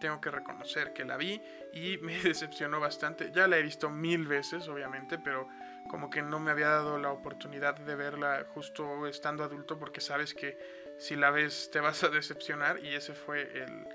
tengo 0.00 0.20
que 0.20 0.30
reconocer 0.30 0.92
que 0.92 1.04
la 1.04 1.16
vi 1.16 1.40
y 1.72 1.98
me 1.98 2.18
decepcionó 2.22 2.80
bastante. 2.80 3.30
Ya 3.32 3.46
la 3.46 3.58
he 3.58 3.62
visto 3.62 3.90
mil 3.90 4.26
veces, 4.26 4.68
obviamente, 4.68 5.18
pero 5.18 5.48
como 5.88 6.10
que 6.10 6.22
no 6.22 6.40
me 6.40 6.50
había 6.50 6.68
dado 6.68 6.98
la 6.98 7.10
oportunidad 7.10 7.76
de 7.76 7.94
verla 7.94 8.46
justo 8.54 9.06
estando 9.06 9.44
adulto 9.44 9.78
porque 9.78 10.00
sabes 10.00 10.34
que 10.34 10.58
si 10.98 11.16
la 11.16 11.30
ves 11.30 11.70
te 11.72 11.80
vas 11.86 12.02
a 12.04 12.08
decepcionar 12.08 12.84
y 12.84 12.94
ese 12.94 13.14
fue 13.14 13.42
el, 13.42 13.86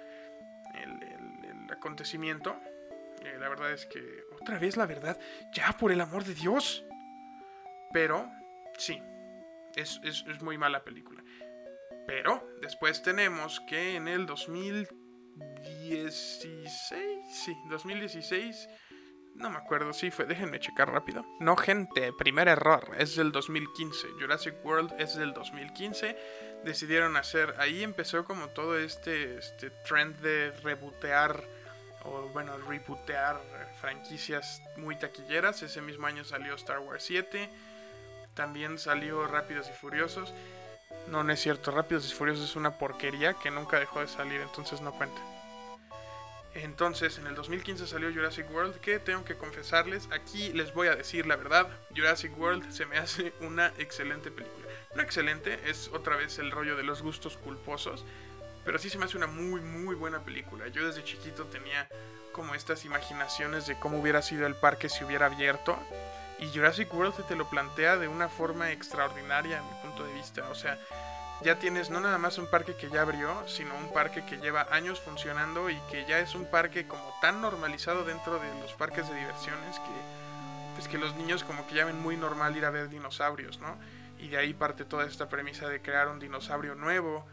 el, 0.75 1.71
acontecimiento. 1.71 2.55
Eh, 3.23 3.37
la 3.39 3.49
verdad 3.49 3.71
es 3.71 3.85
que 3.85 4.23
otra 4.39 4.59
vez 4.59 4.77
la 4.77 4.85
verdad, 4.85 5.19
ya 5.53 5.71
por 5.73 5.91
el 5.91 6.01
amor 6.01 6.23
de 6.23 6.33
Dios. 6.33 6.83
Pero 7.93 8.29
sí, 8.77 9.01
es, 9.75 9.99
es, 10.03 10.25
es 10.27 10.41
muy 10.41 10.57
mala 10.57 10.83
película. 10.83 11.23
Pero 12.07 12.47
después 12.61 13.01
tenemos 13.01 13.61
que 13.61 13.95
en 13.95 14.07
el 14.07 14.25
2000 14.25 15.00
16, 15.91 16.71
sí, 17.29 17.57
2016. 17.69 18.69
No 19.35 19.49
me 19.49 19.57
acuerdo, 19.57 19.91
sí 19.91 20.09
fue, 20.09 20.25
déjenme 20.25 20.59
checar 20.59 20.89
rápido. 20.89 21.25
No, 21.41 21.57
gente, 21.57 22.13
primer 22.13 22.47
error, 22.47 22.95
es 22.97 23.17
del 23.17 23.33
2015. 23.33 24.07
Jurassic 24.17 24.55
World 24.63 24.93
es 24.99 25.17
del 25.17 25.33
2015. 25.33 26.17
Decidieron 26.63 27.17
hacer, 27.17 27.55
ahí 27.57 27.83
empezó 27.83 28.23
como 28.23 28.47
todo 28.49 28.77
este, 28.77 29.37
este 29.37 29.69
trend 29.85 30.15
de 30.21 30.51
rebootear, 30.63 31.43
o 32.05 32.29
bueno, 32.29 32.57
rebootear 32.57 33.41
franquicias 33.81 34.61
muy 34.77 34.95
taquilleras. 34.95 35.61
Ese 35.61 35.81
mismo 35.81 36.07
año 36.07 36.23
salió 36.23 36.55
Star 36.55 36.79
Wars 36.79 37.03
7. 37.03 37.49
También 38.33 38.79
salió 38.79 39.27
Rápidos 39.27 39.69
y 39.69 39.73
Furiosos. 39.73 40.33
No, 41.07 41.25
no 41.25 41.33
es 41.33 41.41
cierto. 41.41 41.71
Rápidos 41.71 42.09
y 42.09 42.15
Furiosos 42.15 42.49
es 42.49 42.55
una 42.55 42.77
porquería 42.77 43.33
que 43.33 43.51
nunca 43.51 43.77
dejó 43.77 43.99
de 43.99 44.07
salir, 44.07 44.39
entonces 44.39 44.79
no 44.79 44.93
cuenta. 44.93 45.21
Entonces, 46.53 47.17
en 47.17 47.27
el 47.27 47.35
2015 47.35 47.87
salió 47.87 48.11
Jurassic 48.11 48.49
World, 48.51 48.79
que 48.81 48.99
tengo 48.99 49.23
que 49.23 49.37
confesarles, 49.37 50.09
aquí 50.11 50.51
les 50.53 50.73
voy 50.73 50.87
a 50.87 50.95
decir 50.95 51.25
la 51.25 51.37
verdad, 51.37 51.69
Jurassic 51.95 52.37
World 52.37 52.69
se 52.71 52.85
me 52.85 52.97
hace 52.97 53.33
una 53.39 53.67
excelente 53.77 54.31
película. 54.31 54.67
No 54.93 55.01
excelente, 55.01 55.59
es 55.69 55.89
otra 55.93 56.17
vez 56.17 56.39
el 56.39 56.51
rollo 56.51 56.75
de 56.75 56.83
los 56.83 57.01
gustos 57.01 57.37
culposos, 57.37 58.03
pero 58.65 58.77
sí 58.79 58.89
se 58.89 58.97
me 58.97 59.05
hace 59.05 59.17
una 59.17 59.27
muy, 59.27 59.61
muy 59.61 59.95
buena 59.95 60.23
película. 60.23 60.67
Yo 60.67 60.85
desde 60.85 61.03
chiquito 61.03 61.45
tenía 61.45 61.87
como 62.33 62.53
estas 62.53 62.85
imaginaciones 62.85 63.65
de 63.67 63.79
cómo 63.79 63.99
hubiera 63.99 64.21
sido 64.21 64.45
el 64.45 64.55
parque 64.55 64.89
si 64.89 65.03
hubiera 65.03 65.27
abierto. 65.27 65.77
Y 66.39 66.47
Jurassic 66.47 66.93
World 66.93 67.25
te 67.27 67.35
lo 67.35 67.49
plantea 67.49 67.97
de 67.97 68.07
una 68.07 68.27
forma 68.27 68.71
extraordinaria 68.71 69.59
a 69.59 69.63
mi 69.63 69.81
punto 69.81 70.05
de 70.05 70.13
vista. 70.13 70.49
O 70.49 70.55
sea, 70.55 70.77
ya 71.43 71.59
tienes 71.59 71.89
no 71.89 71.99
nada 71.99 72.17
más 72.17 72.37
un 72.37 72.47
parque 72.47 72.75
que 72.75 72.89
ya 72.89 73.01
abrió, 73.01 73.47
sino 73.47 73.75
un 73.75 73.91
parque 73.91 74.23
que 74.25 74.37
lleva 74.37 74.67
años 74.71 74.99
funcionando 74.99 75.69
y 75.69 75.77
que 75.89 76.05
ya 76.05 76.19
es 76.19 76.35
un 76.35 76.45
parque 76.45 76.87
como 76.87 77.13
tan 77.21 77.41
normalizado 77.41 78.03
dentro 78.03 78.39
de 78.39 78.61
los 78.61 78.73
parques 78.73 79.07
de 79.09 79.15
diversiones 79.15 79.79
que 79.79 80.21
pues 80.75 80.87
que 80.87 80.97
los 80.97 81.15
niños 81.15 81.43
como 81.43 81.67
que 81.67 81.75
ya 81.75 81.85
ven 81.85 81.99
muy 81.99 82.15
normal 82.15 82.55
ir 82.55 82.65
a 82.65 82.69
ver 82.69 82.89
dinosaurios, 82.89 83.59
¿no? 83.59 83.77
Y 84.19 84.29
de 84.29 84.37
ahí 84.37 84.53
parte 84.53 84.85
toda 84.85 85.05
esta 85.05 85.27
premisa 85.27 85.67
de 85.67 85.81
crear 85.81 86.07
un 86.07 86.19
dinosaurio 86.19 86.75
nuevo. 86.75 87.25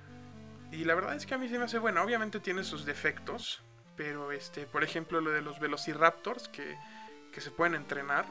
Y 0.72 0.84
la 0.84 0.94
verdad 0.94 1.14
es 1.14 1.24
que 1.24 1.34
a 1.34 1.38
mí 1.38 1.48
se 1.48 1.58
me 1.58 1.64
hace 1.64 1.78
bueno, 1.78 2.02
obviamente 2.02 2.40
tiene 2.40 2.64
sus 2.64 2.84
defectos, 2.84 3.62
pero 3.96 4.32
este, 4.32 4.66
por 4.66 4.82
ejemplo, 4.82 5.20
lo 5.20 5.30
de 5.30 5.42
los 5.42 5.60
velociraptors 5.60 6.48
que 6.48 6.76
que 7.32 7.40
se 7.40 7.50
pueden 7.50 7.74
entrenar 7.74 8.26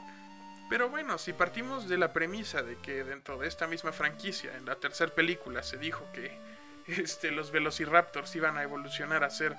pero 0.68 0.88
bueno, 0.88 1.18
si 1.18 1.32
partimos 1.32 1.88
de 1.88 1.98
la 1.98 2.12
premisa 2.12 2.62
de 2.62 2.76
que 2.76 3.04
dentro 3.04 3.38
de 3.38 3.48
esta 3.48 3.66
misma 3.66 3.92
franquicia, 3.92 4.56
en 4.56 4.66
la 4.66 4.76
tercera 4.76 5.14
película, 5.14 5.62
se 5.62 5.78
dijo 5.78 6.06
que 6.12 6.38
este, 6.86 7.30
los 7.30 7.50
velociraptors 7.50 8.34
iban 8.36 8.58
a 8.58 8.62
evolucionar 8.62 9.24
a 9.24 9.30
ser 9.30 9.56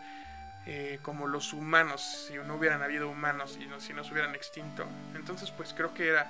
eh, 0.66 1.00
como 1.02 1.28
los 1.28 1.54
humanos, 1.54 2.02
si 2.28 2.36
no 2.36 2.56
hubieran 2.56 2.84
habido 2.84 3.10
humanos 3.10 3.58
y 3.60 3.66
no, 3.66 3.80
si 3.80 3.94
no 3.94 4.04
se 4.04 4.12
hubieran 4.12 4.36
extinto, 4.36 4.86
entonces 5.16 5.52
pues 5.52 5.74
creo 5.74 5.94
que 5.94 6.10
era 6.10 6.30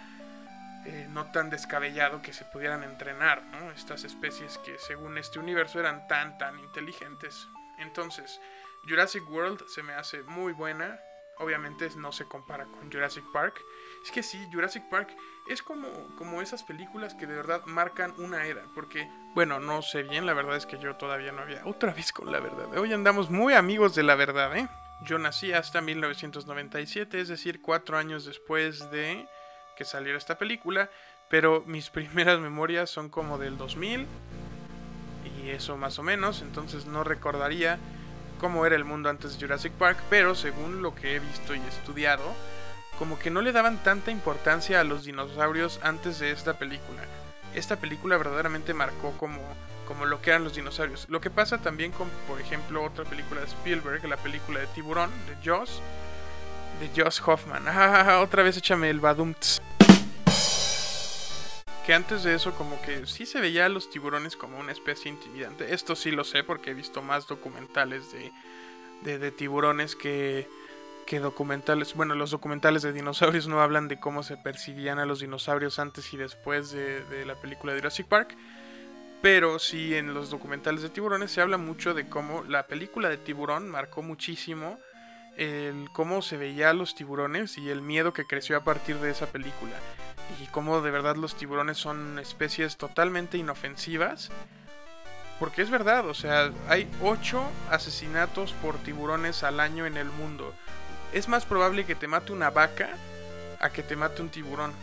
eh, 0.86 1.08
no 1.10 1.30
tan 1.32 1.50
descabellado 1.50 2.22
que 2.22 2.32
se 2.32 2.46
pudieran 2.46 2.84
entrenar, 2.84 3.44
¿no? 3.44 3.72
Estas 3.72 4.06
especies 4.06 4.58
que 4.60 4.78
según 4.78 5.18
este 5.18 5.40
universo 5.40 5.80
eran 5.80 6.08
tan, 6.08 6.38
tan 6.38 6.58
inteligentes. 6.60 7.48
Entonces, 7.80 8.40
Jurassic 8.88 9.30
World 9.30 9.68
se 9.68 9.84
me 9.84 9.94
hace 9.94 10.24
muy 10.24 10.54
buena, 10.54 10.98
obviamente 11.38 11.90
no 11.98 12.14
se 12.14 12.26
compara 12.26 12.64
con 12.66 12.90
Jurassic 12.90 13.26
Park. 13.34 13.60
Es 14.04 14.12
que 14.12 14.24
sí, 14.24 14.48
Jurassic 14.52 14.84
Park 14.90 15.10
es 15.48 15.62
como, 15.62 15.88
como 16.18 16.42
esas 16.42 16.64
películas 16.64 17.14
que 17.16 17.28
de 17.28 17.36
verdad 17.36 17.64
marcan 17.66 18.14
una 18.18 18.46
era. 18.46 18.64
Porque, 18.74 19.10
bueno, 19.36 19.60
no 19.60 19.82
sé 19.82 20.04
bien, 20.04 20.26
la 20.26 20.34
verdad 20.34 20.56
es 20.56 20.66
que 20.66 20.80
yo 20.80 20.96
todavía 20.96 21.32
no 21.32 21.42
había. 21.42 21.66
Otra 21.66 21.94
vez 21.94 22.12
con 22.12 22.32
la 22.32 22.40
verdad. 22.40 22.78
Hoy 22.78 22.94
andamos 22.94 23.30
muy 23.30 23.54
amigos 23.54 23.96
de 23.96 24.04
la 24.04 24.16
verdad, 24.16 24.56
¿eh? 24.58 24.68
Yo 25.02 25.18
nací 25.18 25.54
hasta 25.54 25.82
1997, 25.82 27.20
es 27.20 27.28
decir, 27.28 27.62
cuatro 27.62 27.98
años 27.98 28.26
después 28.26 28.90
de 28.92 29.28
que 29.76 29.86
saliera 29.86 30.18
esta 30.18 30.38
película. 30.38 30.90
Pero 31.30 31.64
mis 31.66 31.90
primeras 31.92 32.40
memorias 32.40 32.90
son 32.90 33.10
como 33.10 33.38
del 33.38 33.58
2000 33.58 34.08
y 35.44 35.50
eso 35.50 35.78
más 35.78 36.00
o 36.00 36.04
menos. 36.04 36.42
Entonces 36.42 36.86
no 36.86 37.04
recordaría 37.04 37.80
cómo 38.40 38.66
era 38.66 38.76
el 38.76 38.86
mundo 38.86 39.10
antes 39.10 39.34
de 39.34 39.46
Jurassic 39.46 39.74
Park, 39.74 40.00
pero 40.10 40.36
según 40.36 40.82
lo 40.82 40.96
que 40.96 41.16
he 41.16 41.20
visto 41.20 41.54
y 41.56 41.60
estudiado, 41.60 42.24
como 43.00 43.18
que 43.18 43.32
no 43.32 43.42
le 43.42 43.54
daban 43.54 43.82
tanta 43.82 44.12
importancia 44.12 44.82
a 44.82 44.84
los 44.84 45.06
dinosaurios 45.06 45.80
antes 45.82 46.20
de 46.20 46.32
esta 46.32 46.60
película. 46.60 47.02
Esta 47.56 47.78
película 47.78 48.18
verdaderamente 48.18 48.74
marcó 48.74 49.14
como, 49.18 49.42
como 49.88 50.06
lo 50.06 50.22
que 50.22 50.32
eran 50.32 50.44
los 50.44 50.56
dinosaurios. 50.56 51.06
Lo 51.10 51.22
que 51.22 51.30
pasa 51.30 51.60
también 51.60 51.94
con, 51.94 52.10
por 52.28 52.42
ejemplo, 52.42 52.84
otra 52.84 53.06
película 53.06 53.40
de 53.40 53.48
Spielberg, 53.48 54.06
la 54.06 54.18
película 54.18 54.60
de 54.60 54.68
Tiburón, 54.68 55.10
de 55.28 55.50
Joss, 55.50 55.82
de 56.80 57.02
Joss 57.02 57.24
Hoffman. 57.26 57.64
Ah, 57.68 58.20
otra 58.22 58.44
vez 58.44 58.58
échame 58.58 58.90
el 58.90 59.00
Badumts 59.00 59.62
que 61.90 61.96
antes 61.96 62.22
de 62.22 62.36
eso 62.36 62.54
como 62.54 62.80
que 62.84 63.08
sí 63.08 63.26
se 63.26 63.42
veía 63.42 63.66
a 63.66 63.70
los 63.70 63.90
tiburones 63.90 64.36
como 64.36 64.60
una 64.60 64.72
especie 64.72 65.10
intimidante. 65.10 65.74
Esto 65.74 65.96
sí 65.96 66.12
lo 66.12 66.24
sé 66.24 66.44
porque 66.44 66.70
he 66.70 66.74
visto 66.76 67.02
más 67.02 67.26
documentales 67.26 68.12
de, 68.12 69.18
de, 69.18 69.32
tiburones 69.32 69.96
que, 69.96 70.48
que 71.10 71.20
documentales. 71.20 71.96
Bueno, 71.96 72.14
los 72.14 72.30
documentales 72.30 72.84
de 72.84 72.94
dinosaurios 72.94 73.48
no 73.48 73.62
hablan 73.62 73.88
de 73.88 74.00
cómo 74.00 74.22
se 74.22 74.38
percibían 74.38 75.00
a 75.00 75.08
los 75.08 75.22
dinosaurios 75.22 75.80
antes 75.80 76.14
y 76.14 76.18
después 76.18 76.72
de, 76.72 77.04
de 77.06 77.26
la 77.26 77.34
película 77.34 77.74
de 77.74 77.80
Jurassic 77.80 78.06
Park. 78.06 78.38
Pero 79.20 79.58
sí 79.58 79.96
en 79.96 80.14
los 80.14 80.30
documentales 80.30 80.84
de 80.84 80.90
tiburones 80.90 81.32
se 81.32 81.42
habla 81.42 81.58
mucho 81.58 81.96
de 81.96 82.08
cómo 82.08 82.44
la 82.44 82.68
película 82.68 83.10
de 83.10 83.18
tiburón 83.18 83.68
marcó 83.68 84.04
muchísimo 84.04 84.78
el 85.36 85.90
cómo 85.94 86.22
se 86.22 86.38
veía 86.38 86.70
a 86.70 86.74
los 86.74 86.94
tiburones 86.94 87.58
y 87.58 87.72
el 87.72 87.82
miedo 87.82 88.14
que 88.14 88.26
creció 88.26 88.56
a 88.56 88.64
partir 88.64 88.98
de 88.98 89.10
esa 89.10 89.26
película. 89.26 89.74
Y 90.40 90.46
cómo 90.48 90.80
de 90.82 90.92
verdad 90.92 91.16
los 91.16 91.36
tiburones 91.36 91.78
son 91.78 92.20
especies 92.20 92.78
totalmente 92.78 93.40
inofensivas. 93.40 94.30
Porque 95.40 95.64
es 95.64 95.72
verdad, 95.72 96.06
o 96.08 96.14
sea, 96.14 96.52
hay 96.68 96.88
8 97.02 97.42
asesinatos 97.72 98.54
por 98.62 98.76
tiburones 98.78 99.44
al 99.44 99.60
año 99.60 99.88
en 99.88 99.98
el 99.98 100.10
mundo. 100.10 100.54
Es 101.14 101.28
más 101.28 101.46
probable 101.46 101.86
que 101.86 101.96
te 101.96 102.08
mate 102.08 102.32
una 102.32 102.50
vaca 102.50 102.90
a 103.60 103.70
que 103.72 103.84
te 103.84 103.96
mate 103.96 104.22
un 104.22 104.30
tiburón. 104.30 104.74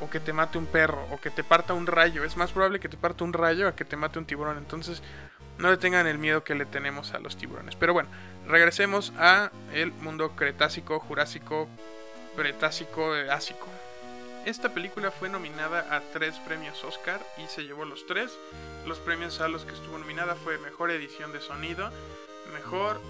O 0.00 0.08
que 0.08 0.20
te 0.20 0.32
mate 0.32 0.58
un 0.58 0.66
perro. 0.66 1.06
O 1.10 1.20
que 1.20 1.30
te 1.30 1.44
parta 1.44 1.74
un 1.74 1.86
rayo. 1.86 2.24
Es 2.24 2.36
más 2.36 2.52
probable 2.52 2.80
que 2.80 2.88
te 2.88 2.96
parta 2.96 3.24
un 3.24 3.32
rayo 3.32 3.68
a 3.68 3.76
que 3.76 3.84
te 3.84 3.96
mate 3.96 4.18
un 4.18 4.26
tiburón. 4.26 4.56
Entonces, 4.58 5.02
no 5.58 5.70
le 5.70 5.76
tengan 5.76 6.06
el 6.06 6.18
miedo 6.18 6.44
que 6.44 6.54
le 6.54 6.66
tenemos 6.66 7.12
a 7.14 7.18
los 7.18 7.36
tiburones. 7.36 7.76
Pero 7.76 7.92
bueno, 7.92 8.08
regresemos 8.46 9.12
a 9.18 9.50
el 9.74 9.92
mundo 9.92 10.34
cretácico, 10.36 11.00
jurásico, 11.00 11.68
pretácico, 12.36 13.12
ásico. 13.30 13.66
Esta 14.46 14.70
película 14.70 15.10
fue 15.10 15.28
nominada 15.28 15.94
a 15.94 16.00
tres 16.00 16.38
premios 16.38 16.82
Oscar 16.84 17.20
y 17.36 17.46
se 17.48 17.64
llevó 17.64 17.84
los 17.84 18.06
tres. 18.06 18.30
Los 18.86 18.98
premios 18.98 19.40
a 19.40 19.48
los 19.48 19.64
que 19.64 19.74
estuvo 19.74 19.98
nominada 19.98 20.36
fue 20.36 20.58
Mejor 20.58 20.90
Edición 20.90 21.32
de 21.32 21.40
Sonido, 21.40 21.90
Mejor 22.54 23.00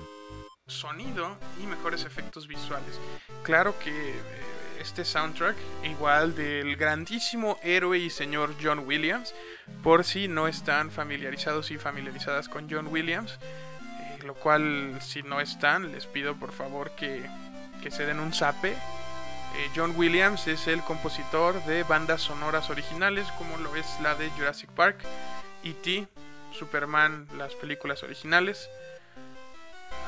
Sonido 0.69 1.37
y 1.61 1.67
Mejores 1.67 2.05
Efectos 2.05 2.47
Visuales. 2.47 3.01
Claro 3.43 3.77
que 3.79 4.11
eh, 4.11 4.15
este 4.81 5.05
soundtrack, 5.05 5.57
igual 5.85 6.35
del 6.37 6.77
grandísimo 6.77 7.59
héroe 7.63 7.99
y 7.99 8.11
señor 8.11 8.55
John 8.63 8.81
Williams, 8.87 9.35
por 9.83 10.05
si 10.05 10.29
no 10.29 10.47
están 10.47 10.91
familiarizados 10.91 11.71
y 11.71 11.79
familiarizadas 11.79 12.49
con 12.49 12.71
John 12.71 12.87
Williams, 12.87 13.39
eh, 13.43 14.19
lo 14.25 14.35
cual 14.35 14.99
si 15.01 15.23
no 15.23 15.41
están, 15.41 15.91
les 15.93 16.07
pido 16.07 16.37
por 16.37 16.53
favor 16.53 16.91
que, 16.93 17.29
que 17.83 17.91
se 17.91 18.07
den 18.07 18.21
un 18.21 18.33
zape. 18.33 18.73
Eh, 18.73 19.71
John 19.75 19.95
Williams 19.97 20.47
es 20.47 20.69
el 20.69 20.83
compositor 20.83 21.65
de 21.65 21.83
bandas 21.83 22.21
sonoras 22.21 22.71
originales, 22.71 23.27
como 23.39 23.57
lo 23.57 23.75
es 23.75 23.87
la 24.03 24.15
de 24.15 24.29
Jurassic 24.31 24.71
Park, 24.71 24.99
E.T., 25.65 26.07
Superman, 26.53 27.27
las 27.37 27.55
películas 27.55 28.03
originales, 28.03 28.69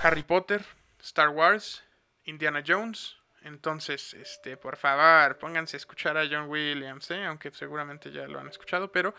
Harry 0.02 0.22
Potter, 0.22 0.64
Star 1.00 1.28
Wars, 1.28 1.84
Indiana 2.24 2.62
Jones, 2.66 3.16
entonces, 3.42 4.14
este, 4.14 4.56
por 4.56 4.76
favor, 4.76 5.38
pónganse 5.38 5.76
a 5.76 5.78
escuchar 5.78 6.16
a 6.18 6.26
John 6.30 6.48
Williams, 6.48 7.10
¿eh? 7.10 7.24
aunque 7.24 7.50
seguramente 7.50 8.10
ya 8.10 8.26
lo 8.26 8.38
han 8.38 8.48
escuchado, 8.48 8.92
pero 8.92 9.14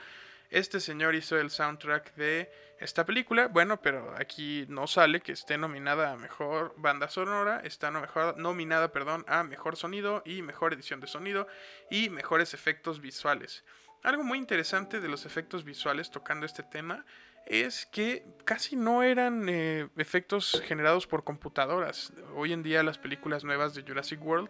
este 0.50 0.80
señor 0.80 1.16
hizo 1.16 1.38
el 1.40 1.50
soundtrack 1.50 2.14
de 2.16 2.52
esta 2.80 3.06
película. 3.06 3.48
Bueno, 3.48 3.82
pero 3.82 4.14
aquí 4.18 4.66
no 4.70 4.86
sale 4.86 5.22
que 5.22 5.32
esté 5.32 5.58
nominada 5.58 6.12
a 6.12 6.18
mejor 6.18 6.74
banda 6.78 7.08
sonora, 7.10 7.62
está 7.64 7.90
nominada, 8.38 8.92
perdón, 8.92 9.26
a 9.28 9.44
mejor 9.44 9.76
sonido 9.76 10.22
y 10.26 10.42
mejor 10.42 10.74
edición 10.74 11.00
de 11.00 11.08
sonido 11.08 11.48
y 11.90 12.10
mejores 12.10 12.54
efectos 12.54 13.02
visuales. 13.02 13.64
Algo 14.04 14.24
muy 14.24 14.38
interesante 14.38 15.00
de 15.00 15.10
los 15.10 15.26
efectos 15.26 15.64
visuales 15.64 16.12
tocando 16.12 16.46
este 16.46 16.64
tema 16.64 17.06
es 17.46 17.86
que 17.86 18.26
casi 18.46 18.76
no 18.76 19.04
eran 19.04 19.48
eh, 19.50 19.90
efectos 19.98 20.62
generados 20.66 21.08
por 21.08 21.24
computadoras. 21.24 22.14
Hoy 22.36 22.54
en 22.54 22.64
día 22.64 22.84
las 22.84 22.98
películas 22.98 23.44
nuevas 23.44 23.74
de 23.74 23.84
Jurassic 23.84 24.24
World 24.24 24.50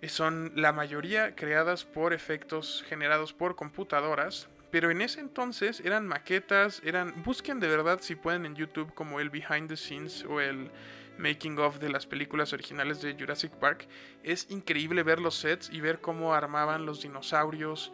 eh, 0.00 0.08
son 0.08 0.52
la 0.56 0.72
mayoría 0.72 1.34
creadas 1.34 1.84
por 1.84 2.12
efectos 2.12 2.84
generados 2.88 3.32
por 3.32 3.56
computadoras. 3.56 4.48
Pero 4.70 4.90
en 4.90 5.02
ese 5.02 5.20
entonces 5.20 5.80
eran 5.84 6.06
maquetas, 6.06 6.80
eran... 6.84 7.24
Busquen 7.24 7.58
de 7.58 7.66
verdad 7.66 7.98
si 8.00 8.14
pueden 8.14 8.46
en 8.46 8.54
YouTube 8.54 8.94
como 8.94 9.18
el 9.18 9.28
behind 9.28 9.68
the 9.68 9.76
scenes 9.76 10.24
o 10.24 10.40
el 10.40 10.70
making 11.18 11.58
of 11.58 11.78
de 11.78 11.88
las 11.88 12.06
películas 12.06 12.52
originales 12.52 13.02
de 13.02 13.14
Jurassic 13.14 13.52
Park. 13.52 13.88
Es 14.22 14.46
increíble 14.48 15.02
ver 15.02 15.20
los 15.20 15.34
sets 15.34 15.70
y 15.70 15.80
ver 15.80 16.00
cómo 16.00 16.34
armaban 16.34 16.86
los 16.86 17.02
dinosaurios, 17.02 17.92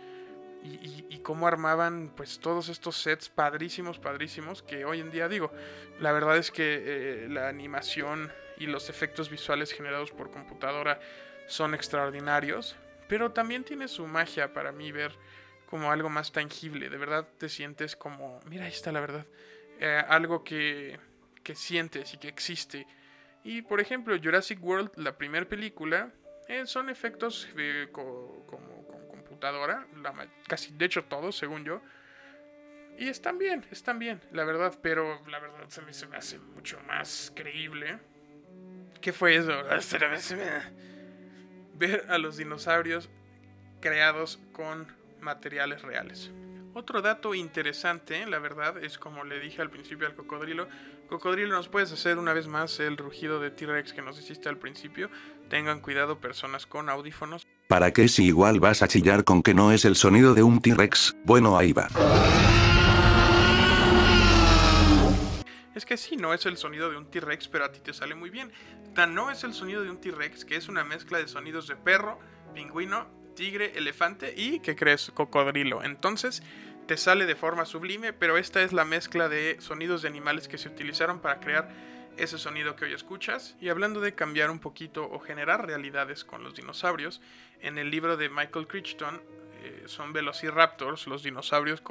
y, 0.66 1.20
cómo 1.22 1.48
armaban 1.48 2.12
pues 2.16 2.38
todos 2.38 2.68
estos 2.68 3.02
sets 3.02 3.28
padrísimos, 3.28 3.98
padrísimos, 3.98 4.62
que 4.62 4.84
hoy 4.84 5.00
en 5.00 5.10
día 5.10 5.28
digo, 5.28 5.50
la 5.98 6.12
verdad 6.12 6.36
es 6.36 6.52
que 6.52 6.82
eh, 6.84 7.28
la 7.28 7.48
animación 7.48 8.30
y 8.58 8.66
los 8.66 8.88
efectos 8.88 9.28
visuales 9.28 9.72
generados 9.72 10.12
por 10.12 10.30
computadora 10.30 11.00
son 11.48 11.74
extraordinarios, 11.74 12.76
pero 13.08 13.32
también 13.32 13.64
tiene 13.64 13.88
su 13.88 14.06
magia 14.06 14.52
para 14.52 14.70
mí 14.70 14.92
ver 14.92 15.18
como 15.68 15.90
algo 15.90 16.08
más 16.08 16.30
tangible, 16.30 16.88
de 16.88 16.96
verdad 16.96 17.26
te 17.38 17.48
sientes 17.48 17.96
como, 17.96 18.38
mira, 18.48 18.66
ahí 18.66 18.70
está 18.70 18.92
la 18.92 19.00
verdad, 19.00 19.26
eh, 19.80 20.00
algo 20.08 20.44
que, 20.44 21.00
que 21.42 21.56
sientes 21.56 22.14
y 22.14 22.18
que 22.18 22.28
existe. 22.28 22.86
Y 23.42 23.62
por 23.62 23.80
ejemplo, 23.80 24.16
Jurassic 24.22 24.62
World, 24.62 24.92
la 24.94 25.18
primera 25.18 25.48
película, 25.48 26.12
eh, 26.46 26.66
son 26.66 26.88
efectos 26.88 27.48
como 27.92 28.46
casi 30.46 30.72
de 30.72 30.84
hecho 30.84 31.04
todos, 31.04 31.36
según 31.36 31.64
yo. 31.64 31.80
Y 32.98 33.08
están 33.08 33.38
bien, 33.38 33.64
están 33.70 33.98
bien, 33.98 34.22
la 34.32 34.44
verdad, 34.44 34.78
pero 34.82 35.20
la 35.26 35.38
verdad 35.38 35.68
se 35.68 35.82
me, 35.82 35.92
se 35.92 36.06
me 36.06 36.16
hace 36.16 36.38
mucho 36.38 36.80
más 36.86 37.32
creíble. 37.36 37.98
¿Qué 39.00 39.12
fue 39.12 39.36
eso? 39.36 39.52
Ver 41.74 42.06
a 42.08 42.16
los 42.16 42.38
dinosaurios 42.38 43.10
creados 43.80 44.40
con 44.52 44.86
materiales 45.20 45.82
reales. 45.82 46.30
Otro 46.72 47.00
dato 47.00 47.34
interesante, 47.34 48.26
la 48.26 48.38
verdad, 48.38 48.82
es 48.84 48.98
como 48.98 49.24
le 49.24 49.40
dije 49.40 49.62
al 49.62 49.70
principio 49.70 50.06
al 50.06 50.14
cocodrilo. 50.14 50.68
Cocodrilo, 51.08 51.54
¿nos 51.54 51.68
puedes 51.68 51.90
hacer 51.90 52.18
una 52.18 52.34
vez 52.34 52.48
más 52.48 52.80
el 52.80 52.98
rugido 52.98 53.40
de 53.40 53.50
T-Rex 53.50 53.94
que 53.94 54.02
nos 54.02 54.18
hiciste 54.18 54.48
al 54.48 54.58
principio? 54.58 55.08
Tengan 55.48 55.80
cuidado 55.80 56.20
personas 56.20 56.66
con 56.66 56.90
audífonos. 56.90 57.46
¿Para 57.68 57.92
qué 57.92 58.06
si 58.06 58.26
igual 58.26 58.60
vas 58.60 58.82
a 58.82 58.86
chillar 58.86 59.24
con 59.24 59.42
que 59.42 59.52
no 59.52 59.72
es 59.72 59.84
el 59.84 59.96
sonido 59.96 60.34
de 60.34 60.44
un 60.44 60.60
T-Rex? 60.60 61.16
Bueno, 61.24 61.58
ahí 61.58 61.72
va. 61.72 61.88
Es 65.74 65.84
que 65.84 65.96
sí, 65.96 66.16
no 66.16 66.32
es 66.32 66.46
el 66.46 66.58
sonido 66.58 66.90
de 66.90 66.96
un 66.96 67.10
T-Rex, 67.10 67.48
pero 67.48 67.64
a 67.64 67.72
ti 67.72 67.80
te 67.80 67.92
sale 67.92 68.14
muy 68.14 68.30
bien. 68.30 68.52
Tan 68.94 69.16
no 69.16 69.32
es 69.32 69.42
el 69.42 69.52
sonido 69.52 69.82
de 69.82 69.90
un 69.90 70.00
T-Rex, 70.00 70.44
que 70.44 70.54
es 70.54 70.68
una 70.68 70.84
mezcla 70.84 71.18
de 71.18 71.26
sonidos 71.26 71.66
de 71.66 71.74
perro, 71.74 72.20
pingüino, 72.54 73.08
tigre, 73.34 73.76
elefante 73.76 74.32
y, 74.36 74.60
¿qué 74.60 74.76
crees? 74.76 75.10
Cocodrilo. 75.12 75.82
Entonces, 75.82 76.44
te 76.86 76.96
sale 76.96 77.26
de 77.26 77.34
forma 77.34 77.64
sublime, 77.64 78.12
pero 78.12 78.38
esta 78.38 78.62
es 78.62 78.72
la 78.72 78.84
mezcla 78.84 79.28
de 79.28 79.56
sonidos 79.58 80.02
de 80.02 80.08
animales 80.08 80.46
que 80.46 80.56
se 80.56 80.68
utilizaron 80.68 81.18
para 81.18 81.40
crear 81.40 81.68
ese 82.16 82.38
sonido 82.38 82.76
que 82.76 82.84
hoy 82.86 82.92
escuchas. 82.92 83.56
Y 83.60 83.68
hablando 83.68 84.00
de 84.00 84.14
cambiar 84.14 84.50
un 84.50 84.58
poquito 84.58 85.08
o 85.10 85.18
generar 85.20 85.66
realidades 85.66 86.24
con 86.24 86.42
los 86.42 86.54
dinosaurios, 86.54 87.20
en 87.60 87.78
el 87.78 87.90
libro 87.90 88.16
de 88.16 88.28
Michael 88.28 88.66
Crichton 88.66 89.20
eh, 89.62 89.82
son 89.86 90.12
Velociraptors, 90.12 91.06
los 91.06 91.22
dinosaurios 91.22 91.82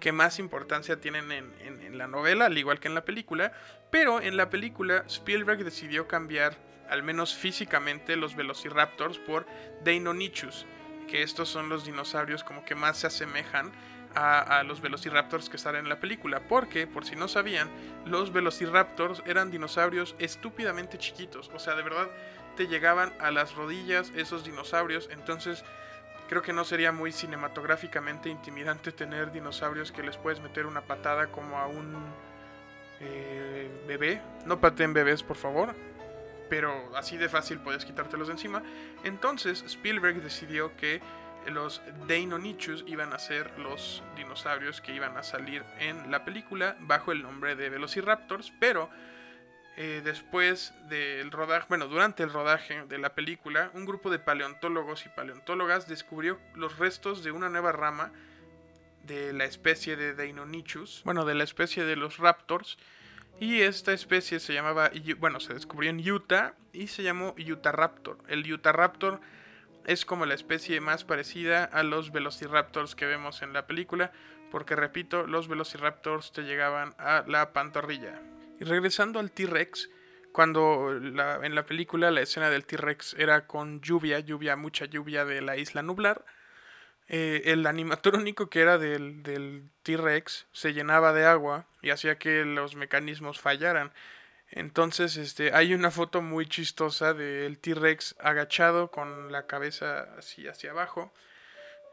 que 0.00 0.12
más 0.12 0.38
importancia 0.38 1.00
tienen 1.00 1.30
en, 1.32 1.52
en- 1.60 1.80
en 1.82 1.98
la 1.98 2.06
novela, 2.06 2.46
al 2.46 2.58
igual 2.58 2.80
que 2.80 2.88
en 2.88 2.94
la 2.94 3.04
película. 3.04 3.52
Pero 3.90 4.20
en 4.20 4.36
la 4.36 4.50
película 4.50 5.04
Spielberg 5.06 5.64
decidió 5.64 6.06
cambiar, 6.08 6.56
al 6.88 7.02
menos 7.02 7.34
físicamente, 7.34 8.16
los 8.16 8.34
Velociraptors 8.36 9.18
por 9.18 9.46
Deinonychus, 9.84 10.66
que 11.08 11.22
estos 11.22 11.48
son 11.48 11.68
los 11.68 11.84
dinosaurios 11.84 12.42
como 12.44 12.64
que 12.64 12.74
más 12.74 12.98
se 12.98 13.06
asemejan 13.08 13.70
a, 14.14 14.62
los 14.64 14.80
Velociraptors 14.80 15.48
que 15.48 15.58
salen 15.58 15.84
en 15.84 15.88
la 15.88 16.00
película. 16.00 16.40
Porque, 16.48 16.86
por 16.86 17.04
si 17.04 17.16
no 17.16 17.28
sabían, 17.28 17.68
los 18.04 18.32
Velociraptors 18.32 19.22
eran 19.26 19.50
dinosaurios 19.50 20.14
estúpidamente 20.18 20.98
chiquitos. 20.98 21.50
O 21.54 21.58
sea, 21.58 21.74
de 21.74 21.82
verdad 21.82 22.08
te 22.56 22.66
llegaban 22.66 23.12
a 23.20 23.30
las 23.30 23.54
rodillas 23.54 24.12
esos 24.16 24.44
dinosaurios. 24.44 25.08
Entonces, 25.12 25.64
creo 26.28 26.42
que 26.42 26.52
no 26.52 26.64
sería 26.64 26.92
muy 26.92 27.12
cinematográficamente 27.12 28.28
intimidante 28.28 28.92
tener 28.92 29.32
dinosaurios 29.32 29.92
que 29.92 30.02
les 30.02 30.16
puedes 30.16 30.40
meter 30.40 30.66
una 30.66 30.82
patada 30.82 31.28
como 31.28 31.58
a 31.58 31.66
un 31.66 31.96
eh, 33.00 33.70
bebé. 33.86 34.20
No 34.46 34.60
pateen 34.60 34.92
bebés, 34.92 35.22
por 35.22 35.36
favor. 35.36 35.74
Pero 36.48 36.96
así 36.96 37.16
de 37.16 37.28
fácil 37.28 37.58
puedes 37.60 37.84
quitártelos 37.84 38.28
de 38.28 38.34
encima. 38.34 38.62
Entonces 39.04 39.62
Spielberg 39.62 40.22
decidió 40.22 40.76
que 40.76 41.00
los 41.50 41.82
Deinonychus 42.06 42.84
iban 42.86 43.12
a 43.12 43.18
ser 43.18 43.58
los 43.58 44.02
dinosaurios 44.16 44.80
que 44.80 44.94
iban 44.94 45.16
a 45.16 45.22
salir 45.22 45.62
en 45.78 46.10
la 46.10 46.24
película 46.24 46.76
bajo 46.80 47.12
el 47.12 47.22
nombre 47.22 47.56
de 47.56 47.68
Velociraptors. 47.70 48.52
Pero 48.60 48.90
eh, 49.76 50.02
después 50.04 50.74
del 50.88 51.30
rodaje, 51.30 51.66
bueno, 51.68 51.86
durante 51.86 52.22
el 52.22 52.32
rodaje 52.32 52.84
de 52.86 52.98
la 52.98 53.14
película, 53.14 53.70
un 53.74 53.86
grupo 53.86 54.10
de 54.10 54.18
paleontólogos 54.18 55.06
y 55.06 55.08
paleontólogas 55.08 55.88
descubrió 55.88 56.38
los 56.54 56.78
restos 56.78 57.24
de 57.24 57.32
una 57.32 57.48
nueva 57.48 57.72
rama 57.72 58.12
de 59.04 59.32
la 59.32 59.44
especie 59.44 59.96
de 59.96 60.14
Deinonychus, 60.14 61.02
bueno, 61.04 61.24
de 61.24 61.34
la 61.34 61.44
especie 61.44 61.84
de 61.84 61.96
los 61.96 62.18
raptors, 62.18 62.78
y 63.40 63.62
esta 63.62 63.92
especie 63.92 64.38
se 64.40 64.52
llamaba, 64.52 64.90
bueno, 65.18 65.40
se 65.40 65.54
descubrió 65.54 65.90
en 65.90 66.08
Utah 66.08 66.54
y 66.72 66.88
se 66.88 67.02
llamó 67.02 67.34
Utahraptor. 67.38 68.18
El 68.28 68.50
Utahraptor 68.52 69.20
es 69.86 70.04
como 70.04 70.26
la 70.26 70.34
especie 70.34 70.80
más 70.80 71.04
parecida 71.04 71.64
a 71.64 71.82
los 71.82 72.12
velociraptors 72.12 72.94
que 72.94 73.06
vemos 73.06 73.42
en 73.42 73.52
la 73.52 73.66
película, 73.66 74.12
porque 74.50 74.76
repito, 74.76 75.26
los 75.26 75.48
velociraptors 75.48 76.32
te 76.32 76.42
llegaban 76.42 76.94
a 76.98 77.24
la 77.26 77.52
pantorrilla. 77.52 78.20
Y 78.60 78.64
regresando 78.64 79.18
al 79.18 79.32
T-Rex, 79.32 79.90
cuando 80.32 80.92
en 80.92 81.54
la 81.54 81.66
película 81.66 82.10
la 82.10 82.20
escena 82.20 82.50
del 82.50 82.64
T-Rex 82.64 83.14
era 83.18 83.46
con 83.46 83.80
lluvia, 83.80 84.20
lluvia, 84.20 84.56
mucha 84.56 84.86
lluvia 84.86 85.24
de 85.24 85.42
la 85.42 85.56
isla 85.56 85.82
nublar, 85.82 86.24
eh, 87.08 87.42
el 87.52 87.66
animatrónico 87.66 88.48
que 88.48 88.60
era 88.60 88.78
del, 88.78 89.22
del 89.22 89.68
T-Rex 89.82 90.46
se 90.52 90.72
llenaba 90.72 91.12
de 91.12 91.26
agua 91.26 91.66
y 91.82 91.90
hacía 91.90 92.18
que 92.18 92.44
los 92.44 92.76
mecanismos 92.76 93.40
fallaran. 93.40 93.92
Entonces, 94.54 95.16
este, 95.16 95.54
hay 95.54 95.72
una 95.72 95.90
foto 95.90 96.20
muy 96.20 96.46
chistosa 96.46 97.14
del 97.14 97.58
T-Rex 97.58 98.16
agachado 98.20 98.90
con 98.90 99.32
la 99.32 99.46
cabeza 99.46 100.08
así 100.18 100.46
hacia 100.46 100.72
abajo 100.72 101.10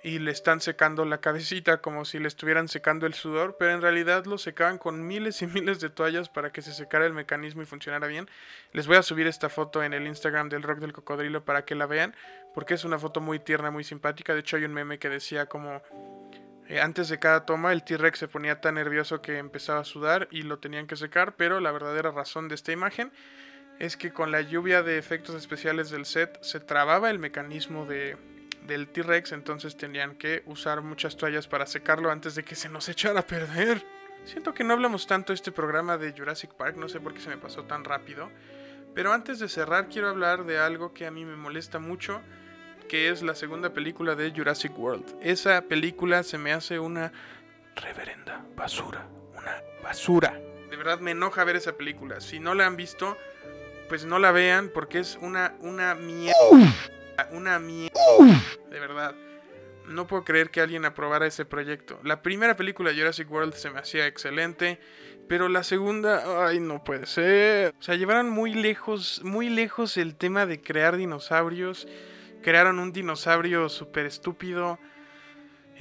y 0.03 0.19
le 0.19 0.31
están 0.31 0.59
secando 0.59 1.05
la 1.05 1.19
cabecita 1.19 1.81
como 1.81 2.03
si 2.03 2.19
le 2.19 2.27
estuvieran 2.27 2.67
secando 2.67 3.05
el 3.05 3.13
sudor, 3.13 3.55
pero 3.57 3.71
en 3.71 3.81
realidad 3.81 4.25
lo 4.25 4.37
secaban 4.37 4.77
con 4.77 5.07
miles 5.07 5.41
y 5.41 5.47
miles 5.47 5.79
de 5.79 5.89
toallas 5.89 6.27
para 6.27 6.51
que 6.51 6.61
se 6.61 6.73
secara 6.73 7.05
el 7.05 7.13
mecanismo 7.13 7.61
y 7.61 7.65
funcionara 7.65 8.07
bien. 8.07 8.29
Les 8.73 8.87
voy 8.87 8.97
a 8.97 9.03
subir 9.03 9.27
esta 9.27 9.49
foto 9.49 9.81
en 9.81 9.93
el 9.93 10.05
Instagram 10.05 10.49
del 10.49 10.63
Rock 10.63 10.79
del 10.79 10.93
Cocodrilo 10.93 11.45
para 11.45 11.63
que 11.63 11.75
la 11.75 11.85
vean, 11.85 12.13
porque 12.53 12.73
es 12.73 12.83
una 12.83 12.99
foto 12.99 13.21
muy 13.21 13.39
tierna, 13.39 13.71
muy 13.71 13.85
simpática. 13.85 14.33
De 14.33 14.41
hecho, 14.41 14.57
hay 14.57 14.65
un 14.65 14.73
meme 14.73 14.99
que 14.99 15.09
decía 15.09 15.45
como 15.47 15.81
eh, 16.69 16.79
antes 16.79 17.09
de 17.09 17.17
cada 17.17 17.47
toma 17.47 17.73
el 17.73 17.83
T-Rex 17.83 18.19
se 18.19 18.27
ponía 18.27 18.61
tan 18.61 18.75
nervioso 18.75 19.23
que 19.23 19.39
empezaba 19.39 19.79
a 19.79 19.83
sudar 19.83 20.27
y 20.29 20.43
lo 20.43 20.59
tenían 20.59 20.85
que 20.85 20.95
secar, 20.95 21.35
pero 21.35 21.59
la 21.59 21.71
verdadera 21.71 22.11
razón 22.11 22.47
de 22.47 22.53
esta 22.53 22.71
imagen 22.71 23.11
es 23.79 23.97
que 23.97 24.13
con 24.13 24.31
la 24.31 24.41
lluvia 24.41 24.83
de 24.83 24.99
efectos 24.99 25.35
especiales 25.35 25.89
del 25.89 26.05
set 26.05 26.37
se 26.43 26.59
trababa 26.59 27.09
el 27.09 27.17
mecanismo 27.17 27.87
de, 27.87 28.17
del 28.67 28.87
T-Rex, 28.87 29.31
entonces 29.31 29.77
tenían 29.77 30.15
que 30.15 30.43
usar 30.45 30.81
muchas 30.83 31.17
toallas 31.17 31.47
para 31.47 31.65
secarlo 31.65 32.11
antes 32.11 32.35
de 32.35 32.43
que 32.43 32.55
se 32.55 32.69
nos 32.69 32.87
echara 32.89 33.21
a 33.21 33.25
perder. 33.25 33.83
Siento 34.25 34.53
que 34.53 34.63
no 34.63 34.73
hablamos 34.73 35.07
tanto 35.07 35.33
de 35.33 35.35
este 35.35 35.51
programa 35.51 35.97
de 35.97 36.13
Jurassic 36.15 36.53
Park, 36.53 36.75
no 36.75 36.87
sé 36.87 36.99
por 36.99 37.15
qué 37.15 37.19
se 37.19 37.29
me 37.29 37.37
pasó 37.37 37.63
tan 37.63 37.83
rápido. 37.83 38.29
Pero 38.93 39.11
antes 39.11 39.39
de 39.39 39.49
cerrar 39.49 39.89
quiero 39.89 40.09
hablar 40.09 40.45
de 40.45 40.59
algo 40.59 40.93
que 40.93 41.07
a 41.07 41.11
mí 41.11 41.25
me 41.25 41.35
molesta 41.35 41.79
mucho, 41.79 42.21
que 42.89 43.09
es 43.09 43.21
la 43.21 43.35
segunda 43.35 43.71
película 43.71 44.15
de 44.15 44.31
Jurassic 44.31 44.77
World. 44.77 45.05
Esa 45.21 45.61
película 45.61 46.23
se 46.23 46.37
me 46.39 46.51
hace 46.51 46.79
una 46.79 47.13
reverenda 47.75 48.43
basura, 48.55 49.07
una 49.37 49.61
basura. 49.81 50.33
De 50.69 50.75
verdad 50.75 50.99
me 50.99 51.11
enoja 51.11 51.43
ver 51.43 51.55
esa 51.55 51.77
película. 51.77 52.19
Si 52.19 52.39
no 52.39 52.55
la 52.55 52.65
han 52.65 52.75
visto, 52.75 53.15
pues 53.87 54.05
no 54.05 54.17
la 54.19 54.31
vean 54.31 54.71
porque 54.73 54.99
es 54.99 55.17
una 55.21 55.55
una 55.59 55.93
mierda, 55.95 56.35
una 57.31 57.59
mierda, 57.59 57.93
de 58.69 58.79
verdad. 58.79 59.15
No 59.85 60.05
puedo 60.07 60.23
creer 60.23 60.49
que 60.49 60.61
alguien 60.61 60.85
aprobara 60.85 61.25
ese 61.25 61.45
proyecto. 61.45 61.99
La 62.03 62.21
primera 62.21 62.55
película 62.55 62.91
Jurassic 62.93 63.31
World 63.31 63.53
se 63.53 63.69
me 63.69 63.79
hacía 63.79 64.07
excelente, 64.07 64.79
pero 65.27 65.47
la 65.47 65.63
segunda, 65.63 66.47
ay, 66.47 66.59
no 66.59 66.83
puede 66.83 67.05
ser. 67.05 67.73
O 67.79 67.83
sea, 67.83 67.95
llevaron 67.95 68.29
muy 68.29 68.53
lejos, 68.53 69.21
muy 69.23 69.49
lejos 69.49 69.97
el 69.97 70.15
tema 70.15 70.47
de 70.47 70.59
crear 70.59 70.97
dinosaurios. 70.97 71.87
Crearon 72.41 72.79
un 72.79 72.91
dinosaurio 72.91 73.67
súper 73.69 74.05
estúpido 74.05 74.79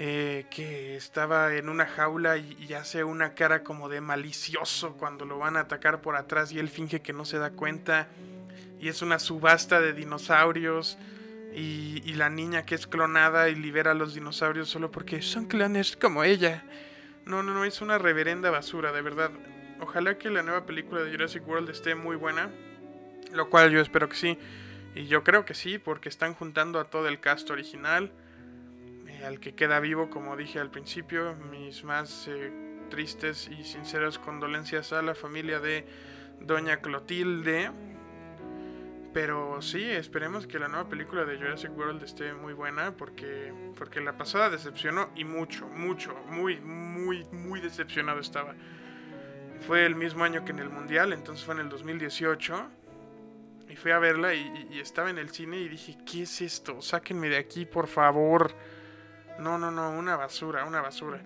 eh, 0.01 0.47
que 0.51 0.97
estaba 0.97 1.55
en 1.55 1.69
una 1.69 1.87
jaula 1.87 2.37
y, 2.37 2.73
hace 2.73 3.03
una 3.03 3.35
cara 3.35 3.65
como 3.65 3.89
de 3.89 4.01
malicioso 4.01 4.93
cuando 4.97 5.25
lo 5.25 5.39
van 5.39 5.57
a 5.57 5.61
atacar 5.61 6.01
por 6.01 6.15
atrás 6.15 6.53
y 6.53 6.61
él 6.61 6.69
finge 6.69 7.01
que 7.01 7.13
no 7.13 7.25
se 7.25 7.39
da 7.39 7.51
cuenta. 7.51 8.07
Y 8.81 8.89
es 8.89 9.03
una 9.03 9.19
subasta 9.19 9.81
de 9.81 9.93
dinosaurios. 9.93 10.99
Y, 11.53 12.03
y 12.05 12.13
la 12.13 12.31
niña 12.31 12.65
que 12.65 12.75
es 12.75 12.87
clonada 12.87 13.49
y 13.49 13.55
libera 13.55 13.93
a 13.93 13.95
los 13.95 14.15
dinosaurios 14.15 14.69
solo 14.69 14.91
porque 14.91 15.21
son 15.23 15.47
clones 15.47 15.97
como 15.97 16.23
ella. 16.23 16.63
No, 17.25 17.43
no, 17.43 17.53
no, 17.53 17.65
es 17.65 17.81
una 17.81 17.99
reverenda 17.99 18.51
basura, 18.51 18.93
de 18.93 19.03
verdad. 19.03 19.31
Ojalá 19.81 20.17
que 20.17 20.31
la 20.31 20.43
nueva 20.43 20.65
película 20.65 21.03
de 21.03 21.11
Jurassic 21.11 21.47
World 21.47 21.71
esté 21.71 21.95
muy 21.95 22.17
buena. 22.17 22.51
Lo 23.33 23.51
cual 23.51 23.71
yo 23.71 23.81
espero 23.81 24.09
que 24.09 24.17
sí. 24.17 24.39
Y 24.95 25.07
yo 25.07 25.23
creo 25.23 25.45
que 25.45 25.55
sí, 25.55 25.79
porque 25.79 26.09
están 26.09 26.35
juntando 26.35 26.81
a 26.81 26.85
todo 26.85 27.09
el 27.09 27.21
cast 27.21 27.51
original. 27.51 28.13
eh, 29.07 29.25
al 29.25 29.41
que 29.41 29.55
queda 29.55 29.81
vivo, 29.81 30.11
como 30.11 30.37
dije 30.37 30.59
al 30.59 30.71
principio. 30.71 31.35
Mis 31.51 31.85
más 31.85 32.27
eh, 32.29 32.53
tristes 32.91 33.49
y 33.49 33.65
sinceras 33.65 34.19
condolencias 34.19 34.93
a 34.93 35.03
la 35.03 35.15
familia 35.15 35.61
de 35.61 35.87
Doña 36.41 36.79
Clotilde. 36.81 37.71
Pero 39.13 39.63
sí, 39.63 39.83
esperemos 39.83 40.47
que 40.47 40.59
la 40.59 40.69
nueva 40.69 40.89
película 40.89 41.25
de 41.25 41.39
Jurassic 41.39 41.77
World 41.77 42.03
esté 42.03 42.35
muy 42.35 42.53
buena 42.53 42.93
porque, 42.97 43.53
porque 43.77 44.01
la 44.01 44.17
pasada 44.19 44.51
decepcionó 44.51 45.11
y 45.17 45.25
mucho, 45.25 45.67
mucho, 45.67 46.15
muy, 46.27 46.61
muy, 46.61 47.25
muy 47.33 47.61
decepcionado 47.61 48.21
estaba. 48.21 48.55
Fue 49.67 49.87
el 49.87 49.97
mismo 49.97 50.25
año 50.25 50.45
que 50.45 50.53
en 50.53 50.61
el 50.61 50.69
Mundial, 50.69 51.13
entonces 51.13 51.45
fue 51.45 51.55
en 51.55 51.63
el 51.63 51.69
2018. 51.69 52.71
Y 53.69 53.77
fui 53.77 53.91
a 53.91 53.99
verla 53.99 54.35
y, 54.35 54.69
y- 54.71 54.81
estaba 54.81 55.11
en 55.11 55.19
el 55.19 55.31
cine 55.31 55.59
y 55.59 55.69
dije, 55.69 55.97
¿qué 56.11 56.23
es 56.23 56.41
esto? 56.41 56.81
Sáquenme 56.81 57.29
de 57.29 57.37
aquí, 57.37 57.67
por 57.67 57.87
favor. 57.87 58.55
No, 59.39 59.59
no, 59.59 59.71
no, 59.71 59.91
una 59.91 60.17
basura, 60.17 60.65
una 60.65 60.81
basura. 60.81 61.21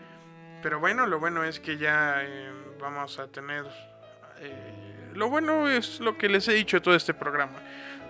Pero 0.63 0.81
bueno, 0.81 1.07
lo 1.07 1.19
bueno 1.19 1.45
es 1.45 1.61
que 1.61 1.77
ya 1.79 2.17
eh, 2.23 2.53
vamos 2.81 3.19
a 3.19 3.29
tener... 3.29 3.65
eh, 4.41 5.11
lo 5.15 5.29
bueno 5.29 5.69
es 5.69 6.01
lo 6.01 6.17
que 6.19 6.29
les 6.29 6.49
he 6.49 6.53
dicho 6.55 6.81
todo 6.83 6.95
este 6.95 7.15
programa. 7.15 7.61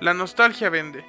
La 0.01 0.15
nostalgia 0.15 0.71
vende. 0.71 1.05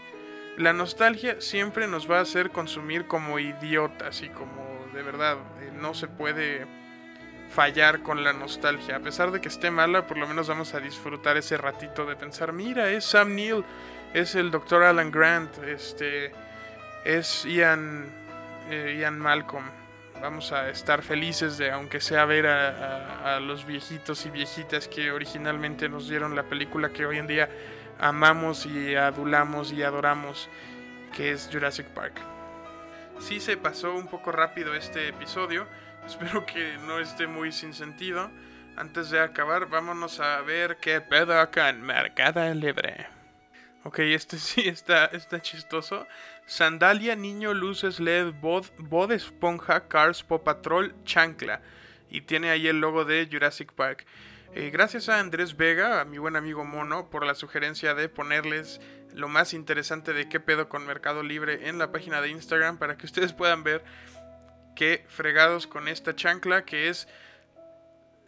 La 0.57 0.73
nostalgia 0.73 1.41
siempre 1.41 1.87
nos 1.87 2.09
va 2.09 2.19
a 2.19 2.21
hacer 2.21 2.51
consumir 2.51 3.07
como 3.07 3.39
idiotas 3.39 4.21
y 4.21 4.29
como 4.29 4.85
de 4.93 5.01
verdad 5.01 5.37
eh, 5.61 5.71
no 5.73 5.93
se 5.95 6.07
puede 6.07 6.67
fallar 7.53 8.01
con 8.01 8.23
la 8.23 8.33
nostalgia. 8.33 8.97
A 8.97 8.99
pesar 8.99 9.31
de 9.31 9.39
que 9.39 9.47
esté 9.47 9.69
mala, 9.69 10.07
por 10.07 10.17
lo 10.17 10.27
menos 10.27 10.47
vamos 10.47 10.73
a 10.73 10.79
disfrutar 10.79 11.37
ese 11.37 11.55
ratito 11.57 12.05
de 12.05 12.15
pensar, 12.15 12.51
mira, 12.51 12.89
es 12.89 13.05
Sam 13.05 13.35
Neill, 13.35 13.63
es 14.13 14.35
el 14.35 14.51
Dr. 14.51 14.83
Alan 14.83 15.11
Grant, 15.11 15.59
este 15.59 16.31
es 17.05 17.45
Ian, 17.45 18.09
eh, 18.69 18.97
Ian 18.99 19.19
Malcolm. 19.19 19.65
Vamos 20.21 20.51
a 20.51 20.69
estar 20.69 21.03
felices 21.03 21.57
de, 21.57 21.71
aunque 21.71 21.99
sea 21.99 22.25
ver 22.25 22.47
a, 22.47 23.39
los 23.41 23.65
viejitos 23.65 24.25
y 24.25 24.29
viejitas 24.29 24.87
que 24.87 25.11
originalmente 25.11 25.89
nos 25.89 26.07
dieron 26.07 26.35
la 26.35 26.43
película 26.43 26.89
que 26.89 27.05
hoy 27.05 27.17
en 27.17 27.27
día 27.27 27.49
amamos 27.99 28.65
y 28.65 28.95
adulamos 28.95 29.73
y 29.73 29.83
adoramos, 29.83 30.49
que 31.15 31.31
es 31.31 31.49
Jurassic 31.51 31.87
Park. 31.87 32.13
Sí 33.19 33.39
se 33.39 33.57
pasó 33.57 33.93
un 33.93 34.07
poco 34.07 34.31
rápido 34.31 34.73
este 34.73 35.09
episodio, 35.09 35.67
espero 36.07 36.45
que 36.45 36.77
no 36.85 36.99
esté 36.99 37.27
muy 37.27 37.51
sin 37.51 37.73
sentido. 37.73 38.29
Antes 38.75 39.09
de 39.09 39.19
acabar, 39.19 39.67
vámonos 39.67 40.19
a 40.19 40.41
ver 40.41 40.77
qué 40.77 40.99
pedo 40.99 41.33
con 41.51 41.81
Mercado 41.81 42.53
Libre. 42.53 43.07
Ok, 43.83 43.99
este 43.99 44.37
sí 44.39 44.67
está, 44.67 45.05
está 45.05 45.41
chistoso. 45.41 46.07
Sandalia, 46.45 47.15
niño, 47.15 47.53
luces, 47.53 47.99
LED, 47.99 48.33
bod, 48.41 48.65
bod 48.77 49.11
esponja, 49.11 49.87
Cars, 49.87 50.23
Pop 50.23 50.43
Patrol, 50.43 50.95
chancla. 51.03 51.61
Y 52.09 52.21
tiene 52.21 52.49
ahí 52.49 52.67
el 52.67 52.79
logo 52.79 53.05
de 53.05 53.27
Jurassic 53.31 53.73
Park. 53.73 54.05
Eh, 54.55 54.69
gracias 54.71 55.09
a 55.09 55.19
Andrés 55.19 55.57
Vega, 55.57 55.99
a 55.99 56.05
mi 56.05 56.19
buen 56.19 56.35
amigo 56.35 56.63
Mono, 56.63 57.09
por 57.09 57.25
la 57.25 57.33
sugerencia 57.33 57.95
de 57.95 58.07
ponerles 58.07 58.81
lo 59.15 59.27
más 59.27 59.53
interesante 59.53 60.13
de 60.13 60.29
qué 60.29 60.39
pedo 60.39 60.69
con 60.69 60.85
Mercado 60.85 61.23
Libre 61.23 61.69
en 61.69 61.79
la 61.79 61.91
página 61.91 62.21
de 62.21 62.29
Instagram 62.29 62.77
para 62.77 62.97
que 62.97 63.05
ustedes 63.05 63.33
puedan 63.33 63.63
ver 63.63 63.83
qué 64.75 65.05
fregados 65.07 65.67
con 65.67 65.87
esta 65.87 66.15
chancla 66.15 66.65
que 66.65 66.89
es 66.89 67.07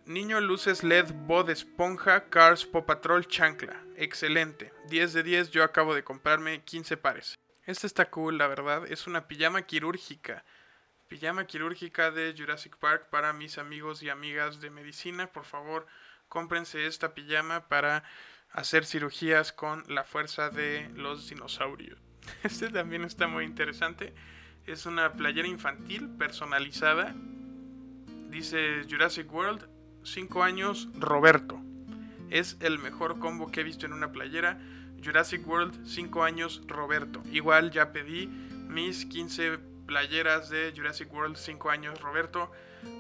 Niño 0.06 0.40
Luces 0.40 0.84
LED 0.84 1.12
Bod 1.14 1.50
Esponja 1.50 2.30
Cars 2.30 2.66
Pop 2.66 2.86
Patrol 2.86 3.28
Chancla. 3.28 3.82
Excelente. 3.98 4.72
10 4.90 5.14
de 5.14 5.24
10, 5.24 5.52
yo 5.52 5.64
acabo 5.64 5.96
de 5.96 6.04
comprarme 6.04 6.64
15 6.64 6.98
pares. 6.98 7.36
Esta 7.64 7.88
está 7.88 8.10
cool, 8.12 8.38
la 8.38 8.48
verdad. 8.48 8.86
Es 8.88 9.08
una 9.08 9.28
pijama 9.28 9.64
quirúrgica. 9.64 10.46
Pijama 11.08 11.48
quirúrgica 11.48 12.12
de 12.12 12.36
Jurassic 12.38 12.78
Park 12.78 13.10
para 13.10 13.34
mis 13.34 13.58
amigos 13.58 14.04
y 14.04 14.10
amigas 14.10 14.62
de 14.62 14.70
medicina. 14.70 15.32
Por 15.32 15.46
favor, 15.46 15.88
cómprense 16.28 16.86
esta 16.86 17.16
pijama 17.16 17.68
para 17.68 18.04
hacer 18.52 18.86
cirugías 18.86 19.52
con 19.52 19.84
la 19.88 20.04
fuerza 20.04 20.50
de 20.52 20.90
los 20.94 21.30
dinosaurios. 21.30 22.00
Este 22.44 22.70
también 22.70 23.04
está 23.04 23.28
muy 23.28 23.44
interesante. 23.44 24.14
Es 24.66 24.88
una 24.88 25.14
playera 25.14 25.48
infantil 25.48 26.10
personalizada. 26.10 27.14
Dice 28.32 28.84
Jurassic 28.90 29.32
World, 29.32 29.68
5 30.04 30.42
años, 30.42 30.90
Roberto. 30.96 31.62
Es 32.32 32.58
el 32.62 32.80
mejor 32.80 33.20
combo 33.20 33.52
que 33.52 33.62
he 33.62 33.64
visto 33.64 33.86
en 33.86 33.94
una 33.94 34.12
playera. 34.12 34.60
Jurassic 35.04 35.48
World, 35.48 35.86
5 35.86 36.24
años, 36.24 36.64
Roberto. 36.66 37.22
Igual 37.32 37.70
ya 37.70 37.92
pedí 37.92 38.26
mis 38.26 39.06
15 39.06 39.60
playeras 39.86 40.50
de 40.50 40.74
Jurassic 40.76 41.14
World 41.14 41.36
5 41.36 41.70
años 41.70 42.02
Roberto, 42.02 42.52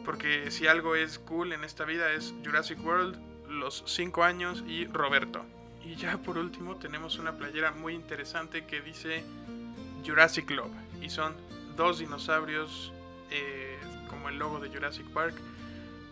porque 0.06 0.52
si 0.52 0.68
algo 0.68 0.96
es 0.96 1.18
cool 1.18 1.52
en 1.52 1.64
esta 1.64 1.84
vida 1.84 2.14
es 2.14 2.32
Jurassic 2.46 2.80
World, 2.86 3.20
los 3.50 3.84
5 3.88 4.24
años 4.24 4.64
y 4.68 4.86
Roberto. 4.86 5.44
Y 5.84 5.96
ya 5.96 6.20
por 6.20 6.38
último 6.38 6.76
tenemos 6.76 7.18
una 7.18 7.36
playera 7.38 7.72
muy 7.72 7.96
interesante 7.96 8.68
que 8.68 8.82
dice 8.82 9.24
Jurassic 10.06 10.52
Love 10.52 10.72
y 11.02 11.10
son 11.10 11.34
dos 11.76 12.00
dinosaurios 12.00 12.92
eh, 13.32 13.78
como 14.10 14.30
el 14.30 14.38
logo 14.38 14.60
de 14.60 14.70
Jurassic 14.70 15.06
Park, 15.08 15.36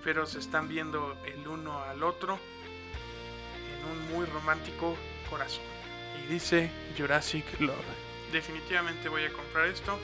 pero 0.04 0.26
se 0.26 0.40
están 0.40 0.68
viendo 0.68 1.18
el 1.26 1.48
uno 1.48 1.82
al 1.84 2.04
otro 2.04 2.40
en 3.68 3.92
un 3.92 4.12
muy 4.14 4.26
romántico 4.26 4.96
corazón. 5.30 5.64
Y 6.24 6.34
dice 6.34 6.70
Jurassic 6.98 7.46
Love. 7.60 7.76
Definitivamente 8.32 9.10
voy 9.10 9.24
a 9.24 9.32
comprar 9.32 9.68
esto 9.68 9.98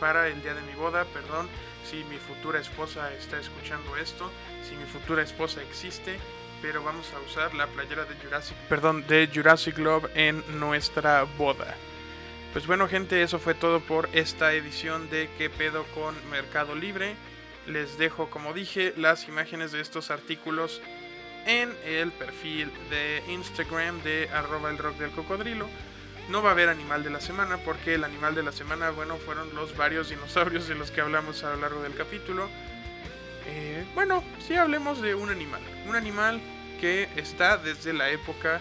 para 0.00 0.28
el 0.28 0.42
día 0.42 0.54
de 0.54 0.62
mi 0.62 0.74
boda, 0.74 1.04
perdón, 1.06 1.48
si 1.88 2.04
mi 2.04 2.16
futura 2.16 2.60
esposa 2.60 3.12
está 3.14 3.38
escuchando 3.38 3.96
esto, 3.96 4.30
si 4.68 4.74
mi 4.76 4.84
futura 4.84 5.22
esposa 5.22 5.62
existe, 5.62 6.18
pero 6.62 6.82
vamos 6.82 7.12
a 7.12 7.20
usar 7.20 7.54
la 7.54 7.66
playera 7.66 8.04
de 8.04 8.14
Jurassic, 8.16 8.56
perdón, 8.68 9.06
de 9.06 9.30
Jurassic 9.32 9.76
Love 9.78 10.10
en 10.14 10.42
nuestra 10.58 11.24
boda. 11.36 11.74
Pues 12.54 12.68
bueno, 12.68 12.86
gente, 12.86 13.20
eso 13.20 13.40
fue 13.40 13.54
todo 13.54 13.80
por 13.80 14.08
esta 14.12 14.52
edición 14.52 15.10
de 15.10 15.28
¿Qué 15.36 15.50
pedo 15.50 15.84
con 15.92 16.14
Mercado 16.30 16.76
Libre? 16.76 17.16
Les 17.66 17.98
dejo, 17.98 18.30
como 18.30 18.52
dije, 18.52 18.94
las 18.96 19.26
imágenes 19.26 19.72
de 19.72 19.80
estos 19.80 20.12
artículos 20.12 20.80
en 21.46 21.74
el 21.84 22.12
perfil 22.12 22.70
de 22.90 23.24
Instagram 23.28 24.00
de 24.04 24.28
arroba 24.32 24.70
el 24.70 24.78
rock 24.78 24.98
del 24.98 25.10
cocodrilo. 25.10 25.66
No 26.30 26.44
va 26.44 26.50
a 26.50 26.52
haber 26.52 26.68
animal 26.68 27.02
de 27.02 27.10
la 27.10 27.20
semana 27.20 27.56
porque 27.56 27.94
el 27.96 28.04
animal 28.04 28.36
de 28.36 28.44
la 28.44 28.52
semana, 28.52 28.90
bueno, 28.90 29.16
fueron 29.16 29.52
los 29.56 29.76
varios 29.76 30.10
dinosaurios 30.10 30.68
de 30.68 30.76
los 30.76 30.92
que 30.92 31.00
hablamos 31.00 31.42
a 31.42 31.50
lo 31.50 31.60
largo 31.60 31.82
del 31.82 31.96
capítulo. 31.96 32.48
Eh, 33.48 33.84
bueno, 33.96 34.22
sí 34.38 34.54
hablemos 34.54 35.02
de 35.02 35.16
un 35.16 35.28
animal. 35.28 35.60
Un 35.88 35.96
animal 35.96 36.40
que 36.80 37.08
está 37.16 37.56
desde 37.56 37.92
la 37.92 38.10
época 38.10 38.60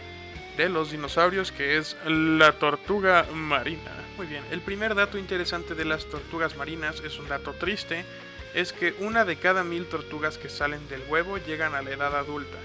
de 0.58 0.70
los 0.70 0.92
dinosaurios, 0.92 1.52
que 1.52 1.78
es 1.78 1.98
la 2.06 2.54
tortuga 2.54 3.26
marina. 3.34 3.92
Muy 4.18 4.28
bien, 4.28 4.44
el 4.52 4.62
primer 4.62 4.96
dato 4.96 5.18
interesante 5.18 5.76
de 5.76 5.86
las 5.86 6.06
tortugas 6.06 6.56
marinas 6.56 7.02
es 7.02 7.18
un 7.18 7.28
dato 7.28 7.54
triste, 7.54 8.06
es 8.54 8.72
que 8.72 8.94
una 9.00 9.26
de 9.26 9.38
cada 9.38 9.64
mil 9.64 9.88
tortugas 9.88 10.38
que 10.38 10.50
salen 10.50 10.88
del 10.90 11.04
huevo 11.10 11.38
llegan 11.38 11.74
a 11.74 11.82
la 11.82 11.92
edad 11.92 12.16
adulta. 12.16 12.58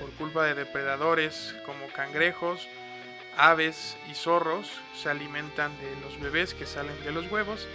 Por 0.00 0.10
culpa 0.12 0.44
de 0.44 0.54
depredadores 0.54 1.54
como 1.64 1.86
cangrejos, 1.88 2.66
aves 3.36 3.96
y 4.10 4.14
zorros 4.14 4.70
se 5.00 5.08
alimentan 5.08 5.72
de 5.78 6.00
los 6.02 6.20
bebés 6.20 6.54
que 6.54 6.66
salen 6.66 7.00
de 7.04 7.12
los 7.12 7.30
huevos. 7.30 7.68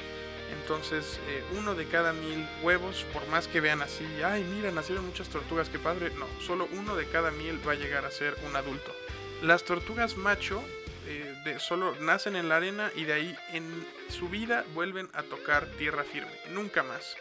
Entonces, 0.62 1.20
eh, 1.30 1.44
uno 1.58 1.76
de 1.76 1.86
cada 1.86 2.12
mil 2.12 2.46
huevos, 2.64 3.06
por 3.14 3.26
más 3.28 3.48
que 3.48 3.62
vean 3.62 3.82
así, 3.82 4.06
ay, 4.26 4.44
mira, 4.44 4.72
nacieron 4.72 5.06
muchas 5.06 5.30
tortugas, 5.30 5.70
qué 5.70 5.80
padre. 5.80 6.12
No, 6.18 6.26
solo 6.42 6.68
uno 6.74 6.96
de 6.96 7.06
cada 7.06 7.32
mil 7.32 7.66
va 7.68 7.74
a 7.74 7.76
llegar 7.76 8.06
a 8.06 8.12
ser 8.12 8.36
un 8.48 8.56
adulto. 8.56 8.94
Las 9.42 9.64
tortugas 9.64 10.18
macho 10.18 10.62
eh, 11.08 11.36
de, 11.46 11.60
solo 11.60 11.96
nacen 12.02 12.36
en 12.36 12.50
la 12.50 12.58
arena 12.58 12.92
y 12.96 13.06
de 13.06 13.14
ahí 13.14 13.36
en 13.54 13.86
su 14.10 14.30
vida 14.30 14.66
vuelven 14.74 15.10
a 15.14 15.24
tocar 15.24 15.66
tierra 15.78 16.04
firme, 16.04 16.32
nunca 16.52 16.84
más. 16.84 17.16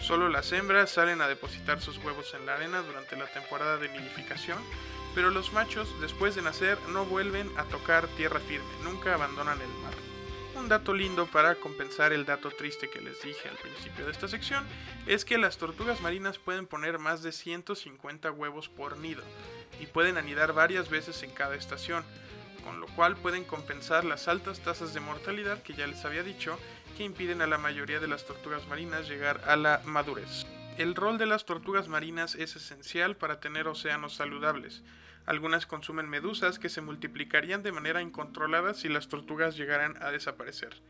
Solo 0.00 0.28
las 0.28 0.52
hembras 0.52 0.90
salen 0.90 1.20
a 1.22 1.28
depositar 1.28 1.80
sus 1.80 1.98
huevos 1.98 2.34
en 2.34 2.46
la 2.46 2.54
arena 2.54 2.82
durante 2.82 3.16
la 3.16 3.26
temporada 3.26 3.78
de 3.78 3.88
nidificación 3.88 4.58
pero 5.16 5.30
los 5.30 5.50
machos 5.54 5.88
después 6.02 6.34
de 6.34 6.42
nacer 6.42 6.78
no 6.90 7.06
vuelven 7.06 7.50
a 7.56 7.64
tocar 7.64 8.06
tierra 8.18 8.38
firme, 8.38 8.68
nunca 8.84 9.14
abandonan 9.14 9.58
el 9.58 9.68
mar. 9.82 10.05
Un 10.56 10.68
dato 10.70 10.94
lindo 10.94 11.26
para 11.26 11.54
compensar 11.54 12.12
el 12.12 12.24
dato 12.24 12.50
triste 12.50 12.88
que 12.88 13.00
les 13.00 13.22
dije 13.22 13.48
al 13.48 13.56
principio 13.56 14.06
de 14.06 14.10
esta 14.10 14.26
sección 14.26 14.64
es 15.06 15.24
que 15.24 15.38
las 15.38 15.58
tortugas 15.58 16.00
marinas 16.00 16.38
pueden 16.38 16.66
poner 16.66 16.98
más 16.98 17.22
de 17.22 17.30
150 17.30 18.30
huevos 18.32 18.68
por 18.68 18.96
nido 18.96 19.22
y 19.80 19.86
pueden 19.86 20.16
anidar 20.16 20.54
varias 20.54 20.88
veces 20.88 21.22
en 21.22 21.30
cada 21.30 21.56
estación, 21.56 22.04
con 22.64 22.80
lo 22.80 22.86
cual 22.88 23.16
pueden 23.16 23.44
compensar 23.44 24.04
las 24.04 24.28
altas 24.28 24.60
tasas 24.60 24.94
de 24.94 25.00
mortalidad 25.00 25.62
que 25.62 25.74
ya 25.74 25.86
les 25.86 26.04
había 26.04 26.22
dicho 26.22 26.58
que 26.96 27.04
impiden 27.04 27.42
a 27.42 27.46
la 27.46 27.58
mayoría 27.58 28.00
de 28.00 28.08
las 28.08 28.24
tortugas 28.24 28.66
marinas 28.66 29.08
llegar 29.08 29.42
a 29.46 29.56
la 29.56 29.82
madurez. 29.84 30.46
El 30.78 30.94
rol 30.94 31.18
de 31.18 31.26
las 31.26 31.44
tortugas 31.44 31.86
marinas 31.88 32.34
es 32.34 32.56
esencial 32.56 33.16
para 33.16 33.40
tener 33.40 33.68
océanos 33.68 34.14
saludables, 34.14 34.82
algunas 35.26 35.66
consumen 35.66 36.08
medusas 36.08 36.58
que 36.58 36.68
se 36.68 36.80
multiplicarían 36.80 37.62
de 37.62 37.72
manera 37.72 38.00
incontrolada 38.00 38.74
si 38.74 38.88
las 38.88 39.08
tortugas 39.08 39.56
llegaran 39.56 40.00
a 40.02 40.10
desaparecer. 40.10 40.80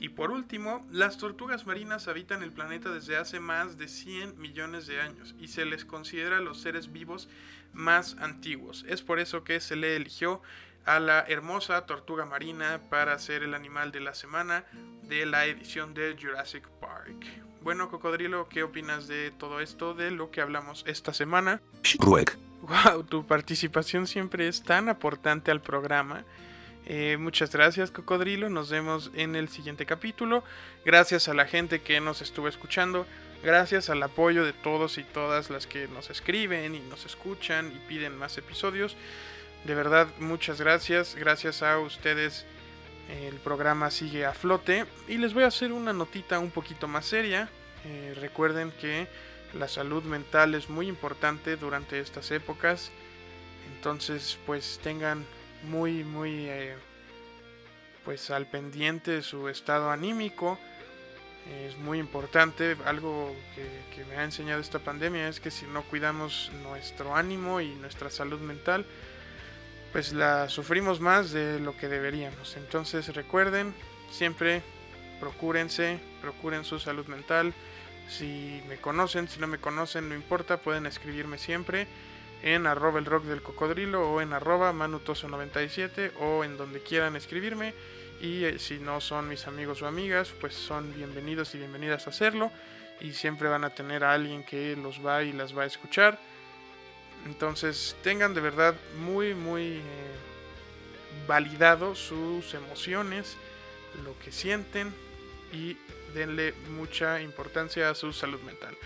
Y 0.00 0.08
por 0.08 0.30
último, 0.30 0.84
las 0.90 1.16
tortugas 1.16 1.66
marinas 1.66 2.08
habitan 2.08 2.42
el 2.42 2.52
planeta 2.52 2.90
desde 2.90 3.16
hace 3.16 3.38
más 3.38 3.78
de 3.78 3.88
100 3.88 4.38
millones 4.38 4.86
de 4.86 5.00
años 5.00 5.34
y 5.38 5.48
se 5.48 5.64
les 5.64 5.84
considera 5.84 6.40
los 6.40 6.60
seres 6.60 6.92
vivos 6.92 7.28
más 7.72 8.16
antiguos. 8.18 8.84
Es 8.88 9.02
por 9.02 9.20
eso 9.20 9.44
que 9.44 9.60
se 9.60 9.76
le 9.76 9.96
eligió 9.96 10.42
a 10.84 11.00
la 11.00 11.20
hermosa 11.28 11.84
tortuga 11.86 12.24
marina 12.24 12.80
para 12.90 13.18
ser 13.18 13.42
el 13.42 13.54
animal 13.54 13.92
de 13.92 14.00
la 14.00 14.14
semana 14.14 14.64
de 15.02 15.26
la 15.26 15.46
edición 15.46 15.94
de 15.94 16.16
Jurassic 16.20 16.66
Park. 16.80 17.26
Bueno, 17.62 17.90
Cocodrilo, 17.90 18.48
¿qué 18.48 18.62
opinas 18.62 19.08
de 19.08 19.32
todo 19.32 19.60
esto, 19.60 19.94
de 19.94 20.12
lo 20.12 20.30
que 20.30 20.40
hablamos 20.40 20.84
esta 20.86 21.12
semana? 21.12 21.60
Wow, 22.66 23.04
tu 23.04 23.24
participación 23.24 24.08
siempre 24.08 24.48
es 24.48 24.62
tan 24.62 24.88
aportante 24.88 25.52
al 25.52 25.60
programa. 25.60 26.24
Eh, 26.84 27.16
muchas 27.16 27.52
gracias, 27.52 27.92
Cocodrilo. 27.92 28.50
Nos 28.50 28.70
vemos 28.70 29.12
en 29.14 29.36
el 29.36 29.48
siguiente 29.48 29.86
capítulo. 29.86 30.42
Gracias 30.84 31.28
a 31.28 31.34
la 31.34 31.46
gente 31.46 31.80
que 31.80 32.00
nos 32.00 32.22
estuvo 32.22 32.48
escuchando. 32.48 33.06
Gracias 33.44 33.88
al 33.88 34.02
apoyo 34.02 34.44
de 34.44 34.52
todos 34.52 34.98
y 34.98 35.04
todas 35.04 35.48
las 35.48 35.68
que 35.68 35.86
nos 35.86 36.10
escriben 36.10 36.74
y 36.74 36.80
nos 36.80 37.06
escuchan 37.06 37.70
y 37.72 37.88
piden 37.88 38.16
más 38.16 38.36
episodios. 38.36 38.96
De 39.64 39.74
verdad, 39.76 40.08
muchas 40.18 40.60
gracias. 40.60 41.14
Gracias 41.14 41.62
a 41.62 41.78
ustedes 41.78 42.46
el 43.28 43.36
programa 43.36 43.92
sigue 43.92 44.26
a 44.26 44.32
flote. 44.32 44.86
Y 45.06 45.18
les 45.18 45.34
voy 45.34 45.44
a 45.44 45.48
hacer 45.48 45.70
una 45.70 45.92
notita 45.92 46.40
un 46.40 46.50
poquito 46.50 46.88
más 46.88 47.06
seria. 47.06 47.48
Eh, 47.84 48.16
recuerden 48.20 48.72
que 48.72 49.06
la 49.54 49.68
salud 49.68 50.02
mental 50.04 50.54
es 50.54 50.68
muy 50.68 50.88
importante 50.88 51.56
durante 51.56 52.00
estas 52.00 52.30
épocas. 52.30 52.90
Entonces, 53.74 54.38
pues 54.46 54.80
tengan 54.82 55.24
muy, 55.64 56.04
muy, 56.04 56.46
eh, 56.48 56.76
pues 58.04 58.30
al 58.30 58.46
pendiente 58.46 59.22
su 59.22 59.48
estado 59.48 59.90
anímico. 59.90 60.58
Es 61.66 61.76
muy 61.78 61.98
importante. 61.98 62.76
Algo 62.84 63.34
que, 63.54 63.94
que 63.94 64.04
me 64.04 64.16
ha 64.16 64.24
enseñado 64.24 64.60
esta 64.60 64.80
pandemia 64.80 65.28
es 65.28 65.40
que 65.40 65.50
si 65.50 65.66
no 65.66 65.82
cuidamos 65.82 66.50
nuestro 66.62 67.14
ánimo 67.14 67.60
y 67.60 67.68
nuestra 67.76 68.10
salud 68.10 68.40
mental, 68.40 68.84
pues 69.92 70.12
la 70.12 70.48
sufrimos 70.48 71.00
más 71.00 71.30
de 71.30 71.60
lo 71.60 71.76
que 71.76 71.88
deberíamos. 71.88 72.56
Entonces 72.56 73.14
recuerden, 73.14 73.74
siempre 74.10 74.62
procúrense, 75.20 75.98
procuren 76.20 76.64
su 76.64 76.78
salud 76.78 77.06
mental 77.06 77.54
si 78.08 78.62
me 78.68 78.76
conocen, 78.76 79.28
si 79.28 79.40
no 79.40 79.46
me 79.46 79.58
conocen, 79.58 80.08
no 80.08 80.14
importa, 80.14 80.58
pueden 80.58 80.86
escribirme 80.86 81.38
siempre. 81.38 81.86
en 82.42 82.66
arroba 82.66 82.98
el 82.98 83.06
rock 83.06 83.24
del 83.24 83.42
cocodrilo 83.42 84.08
o 84.08 84.20
en 84.20 84.32
arroba 84.32 84.72
manutoso97 84.72 86.12
o 86.20 86.44
en 86.44 86.56
donde 86.56 86.80
quieran 86.82 87.16
escribirme. 87.16 87.74
Y 88.20 88.44
eh, 88.44 88.58
si 88.58 88.78
no 88.78 89.00
son 89.00 89.28
mis 89.28 89.46
amigos 89.46 89.82
o 89.82 89.86
amigas, 89.86 90.32
pues 90.40 90.54
son 90.54 90.94
bienvenidos 90.94 91.54
y 91.54 91.58
bienvenidas 91.58 92.06
a 92.06 92.10
hacerlo. 92.10 92.52
Y 93.00 93.12
siempre 93.12 93.48
van 93.48 93.64
a 93.64 93.70
tener 93.70 94.04
a 94.04 94.12
alguien 94.12 94.44
que 94.44 94.76
los 94.76 95.04
va 95.04 95.22
y 95.22 95.32
las 95.32 95.56
va 95.56 95.62
a 95.62 95.66
escuchar. 95.66 96.18
Entonces 97.26 97.96
tengan 98.02 98.34
de 98.34 98.40
verdad 98.40 98.74
muy, 98.98 99.34
muy 99.34 99.78
eh, 99.78 99.82
validado 101.26 101.94
sus 101.94 102.54
emociones, 102.54 103.36
lo 104.04 104.16
que 104.20 104.30
sienten 104.30 104.94
y 105.52 105.76
denle 106.16 106.54
mucha 106.70 107.20
importancia 107.20 107.90
a 107.90 107.94
su 107.94 108.12
salud 108.12 108.40
mental. 108.40 108.76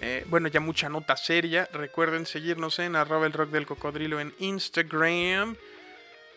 Eh, 0.00 0.26
bueno, 0.28 0.48
ya 0.48 0.60
mucha 0.60 0.88
nota 0.88 1.16
seria. 1.16 1.68
Recuerden 1.72 2.26
seguirnos 2.26 2.78
en 2.80 2.96
arroba 2.96 3.26
el 3.26 3.32
rock 3.32 3.50
del 3.50 3.66
cocodrilo 3.66 4.18
en 4.20 4.34
Instagram. 4.40 5.56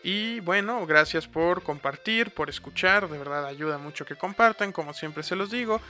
Y 0.04 0.38
bueno, 0.40 0.86
gracias 0.86 1.26
por 1.26 1.64
compartir, 1.64 2.30
por 2.30 2.48
escuchar. 2.48 3.08
De 3.08 3.18
verdad 3.18 3.44
ayuda 3.44 3.76
mucho 3.76 4.06
que 4.06 4.14
compartan, 4.14 4.70
como 4.70 4.94
siempre 4.94 5.24
se 5.24 5.34
los 5.34 5.50
digo. 5.50 5.80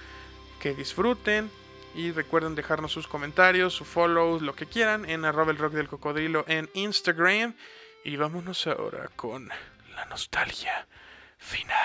Que 0.61 0.75
disfruten. 0.75 1.51
Y 1.95 2.12
recuerden 2.12 2.55
dejarnos 2.55 2.92
sus 2.92 3.07
comentarios, 3.07 3.75
su 3.75 3.85
follow, 3.85 4.40
lo 4.40 4.55
que 4.55 4.66
quieran 4.66 5.09
en 5.09 5.25
arroba 5.25 5.53
el 5.53 5.59
rock 5.59 5.75
del 5.75 5.88
cocodrilo 5.88 6.45
en 6.49 6.71
Instagram. 6.73 7.55
Y 8.05 8.16
vámonos 8.16 8.66
ahora 8.66 9.11
con 9.16 9.51
la 9.95 10.05
nostalgia 10.07 10.87
final. 11.37 11.77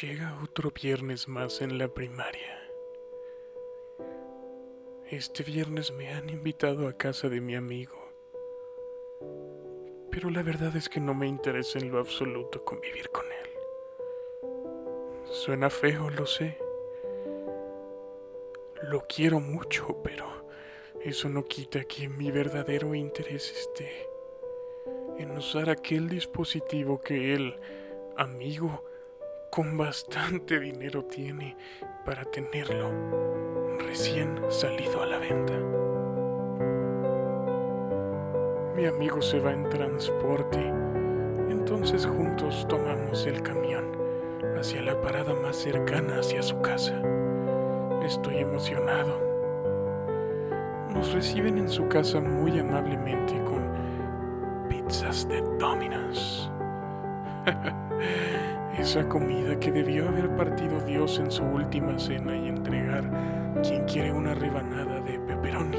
Llega 0.00 0.38
otro 0.44 0.70
viernes 0.70 1.26
más 1.26 1.60
en 1.60 1.76
la 1.76 1.88
primaria. 1.88 2.56
Este 5.10 5.42
viernes 5.42 5.90
me 5.90 6.12
han 6.12 6.30
invitado 6.30 6.86
a 6.86 6.92
casa 6.92 7.28
de 7.28 7.40
mi 7.40 7.56
amigo. 7.56 7.96
Pero 10.12 10.30
la 10.30 10.44
verdad 10.44 10.76
es 10.76 10.88
que 10.88 11.00
no 11.00 11.14
me 11.14 11.26
interesa 11.26 11.80
en 11.80 11.90
lo 11.90 11.98
absoluto 11.98 12.64
convivir 12.64 13.10
con 13.10 13.24
él. 13.26 13.50
Suena 15.32 15.68
feo, 15.68 16.10
lo 16.10 16.26
sé. 16.26 16.58
Lo 18.84 19.04
quiero 19.08 19.40
mucho, 19.40 20.00
pero 20.04 20.46
eso 21.00 21.28
no 21.28 21.44
quita 21.44 21.82
que 21.86 22.08
mi 22.08 22.30
verdadero 22.30 22.94
interés 22.94 23.50
esté 23.50 24.06
en 25.18 25.32
usar 25.32 25.70
aquel 25.70 26.08
dispositivo 26.08 27.00
que 27.00 27.34
él, 27.34 27.58
amigo, 28.16 28.84
con 29.50 29.76
bastante 29.76 30.60
dinero 30.60 31.04
tiene 31.04 31.56
para 32.04 32.24
tenerlo 32.24 32.90
recién 33.78 34.40
salido 34.48 35.02
a 35.02 35.06
la 35.06 35.18
venta. 35.18 35.54
Mi 38.76 38.86
amigo 38.86 39.20
se 39.20 39.40
va 39.40 39.52
en 39.52 39.68
transporte, 39.68 40.60
entonces 41.48 42.06
juntos 42.06 42.66
tomamos 42.68 43.26
el 43.26 43.42
camión 43.42 43.96
hacia 44.58 44.82
la 44.82 45.00
parada 45.00 45.34
más 45.34 45.56
cercana 45.56 46.18
hacia 46.18 46.42
su 46.42 46.60
casa. 46.60 47.00
Estoy 48.04 48.38
emocionado. 48.38 49.18
Nos 50.90 51.12
reciben 51.12 51.58
en 51.58 51.68
su 51.68 51.86
casa 51.88 52.20
muy 52.20 52.58
amablemente 52.58 53.34
con 53.44 53.62
pizzas 54.68 55.28
de 55.28 55.40
Domino's. 55.58 56.50
Esa 58.88 59.06
comida 59.06 59.60
que 59.60 59.70
debió 59.70 60.08
haber 60.08 60.34
partido 60.34 60.80
Dios 60.80 61.18
en 61.18 61.30
su 61.30 61.44
última 61.44 61.98
cena 61.98 62.34
y 62.34 62.48
entregar 62.48 63.04
quien 63.62 63.84
quiere 63.84 64.10
una 64.10 64.32
rebanada 64.32 64.98
de 65.02 65.18
pepperoni, 65.18 65.76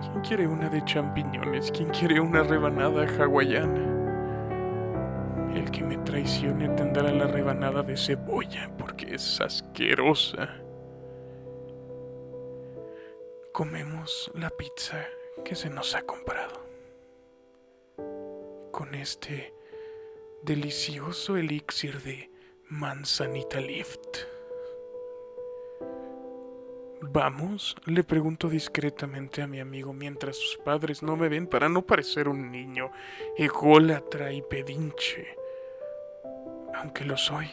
quien 0.00 0.20
quiere 0.26 0.46
una 0.46 0.70
de 0.70 0.82
champiñones, 0.86 1.70
quien 1.70 1.90
quiere 1.90 2.18
una 2.18 2.42
rebanada 2.42 3.04
hawaiana. 3.04 3.84
El 5.54 5.70
que 5.70 5.84
me 5.84 5.98
traicione 5.98 6.70
tendrá 6.70 7.12
la 7.12 7.26
rebanada 7.26 7.82
de 7.82 7.98
cebolla 7.98 8.70
porque 8.78 9.16
es 9.16 9.38
asquerosa. 9.38 10.48
Comemos 13.52 14.32
la 14.32 14.48
pizza 14.48 15.04
que 15.44 15.54
se 15.54 15.68
nos 15.68 15.94
ha 15.94 16.00
comprado. 16.00 16.64
Con 18.72 18.94
este 18.94 19.59
delicioso 20.42 21.36
elixir 21.36 22.00
de 22.02 22.30
manzanita 22.68 23.60
lift. 23.60 24.18
¿Vamos? 27.02 27.76
Le 27.86 28.04
pregunto 28.04 28.48
discretamente 28.48 29.42
a 29.42 29.46
mi 29.46 29.60
amigo 29.60 29.92
mientras 29.92 30.36
sus 30.36 30.56
padres 30.58 31.02
no 31.02 31.16
me 31.16 31.28
ven 31.28 31.46
para 31.46 31.68
no 31.68 31.82
parecer 31.82 32.28
un 32.28 32.50
niño 32.50 32.90
ególatra 33.36 34.32
y 34.32 34.42
pedinche, 34.42 35.36
aunque 36.74 37.04
lo 37.04 37.16
soy. 37.16 37.50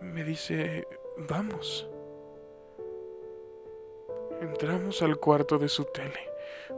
Me 0.00 0.24
dice, 0.24 0.86
vamos. 1.28 1.88
Entramos 4.40 5.02
al 5.02 5.18
cuarto 5.18 5.58
de 5.58 5.68
su 5.68 5.84
tele, 5.84 6.30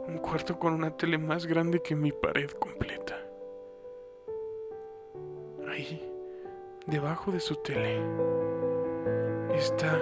un 0.07 0.19
cuarto 0.19 0.59
con 0.59 0.73
una 0.73 0.95
tele 0.95 1.17
más 1.17 1.47
grande 1.47 1.81
que 1.81 1.95
mi 1.95 2.11
pared 2.11 2.51
completa. 2.51 3.24
Ahí, 5.75 6.01
debajo 6.87 7.33
de 7.33 7.41
su 7.41 7.53
tele, 7.57 7.99
está 9.53 9.99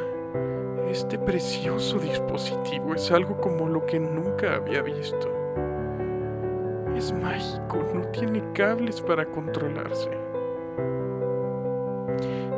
este 0.88 1.18
precioso 1.18 1.98
dispositivo. 1.98 2.94
Es 2.94 3.10
algo 3.10 3.42
como 3.42 3.68
lo 3.68 3.84
que 3.88 4.00
nunca 4.00 4.58
había 4.58 4.84
visto. 4.84 5.28
Es 6.96 7.12
mágico, 7.12 7.84
no 7.92 8.06
tiene 8.12 8.44
cables 8.54 9.02
para 9.02 9.26
controlarse. 9.26 10.12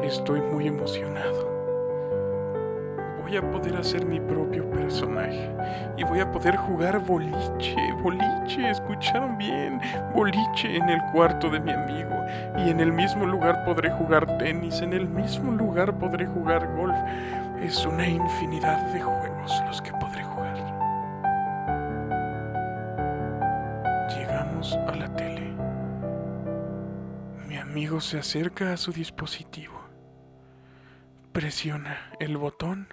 Estoy 0.04 0.42
muy 0.42 0.68
emocionado. 0.68 1.55
Voy 3.26 3.38
a 3.38 3.52
poder 3.52 3.76
hacer 3.76 4.06
mi 4.06 4.20
propio 4.20 4.70
personaje 4.70 5.50
y 5.98 6.04
voy 6.04 6.20
a 6.20 6.32
poder 6.32 6.56
jugar 6.58 7.00
boliche, 7.00 7.76
boliche, 8.04 8.70
escucharon 8.70 9.36
bien, 9.40 9.82
boliche 10.14 10.78
en 10.78 10.88
el 10.88 11.02
cuarto 11.12 11.50
de 11.50 11.60
mi 11.60 11.72
amigo 11.72 12.24
y 12.56 12.70
en 12.70 12.80
el 12.80 12.94
mismo 12.94 13.26
lugar 13.26 13.66
podré 13.66 13.90
jugar 13.90 14.38
tenis, 14.38 14.80
en 14.82 14.94
el 14.94 15.08
mismo 15.08 15.52
lugar 15.52 15.98
podré 15.98 16.28
jugar 16.28 16.72
golf. 16.76 16.96
Es 17.60 17.84
una 17.88 18.08
infinidad 18.08 18.94
de 18.94 19.02
juegos 19.02 19.60
los 19.66 19.82
que 19.82 19.92
podré 19.94 20.24
jugar. 20.24 20.56
Llegamos 24.16 24.78
a 24.88 24.96
la 24.96 25.12
tele. 25.16 25.52
Mi 27.48 27.58
amigo 27.58 28.00
se 28.02 28.20
acerca 28.20 28.72
a 28.72 28.78
su 28.78 28.92
dispositivo. 28.92 29.82
Presiona 31.32 32.12
el 32.20 32.38
botón 32.38 32.88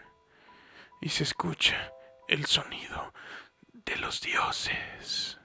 y 1.03 1.09
se 1.09 1.25
escucha 1.25 1.93
el 2.29 2.47
sonido 2.47 3.13
de 3.73 3.97
los 3.97 4.21
dioses. 4.21 5.37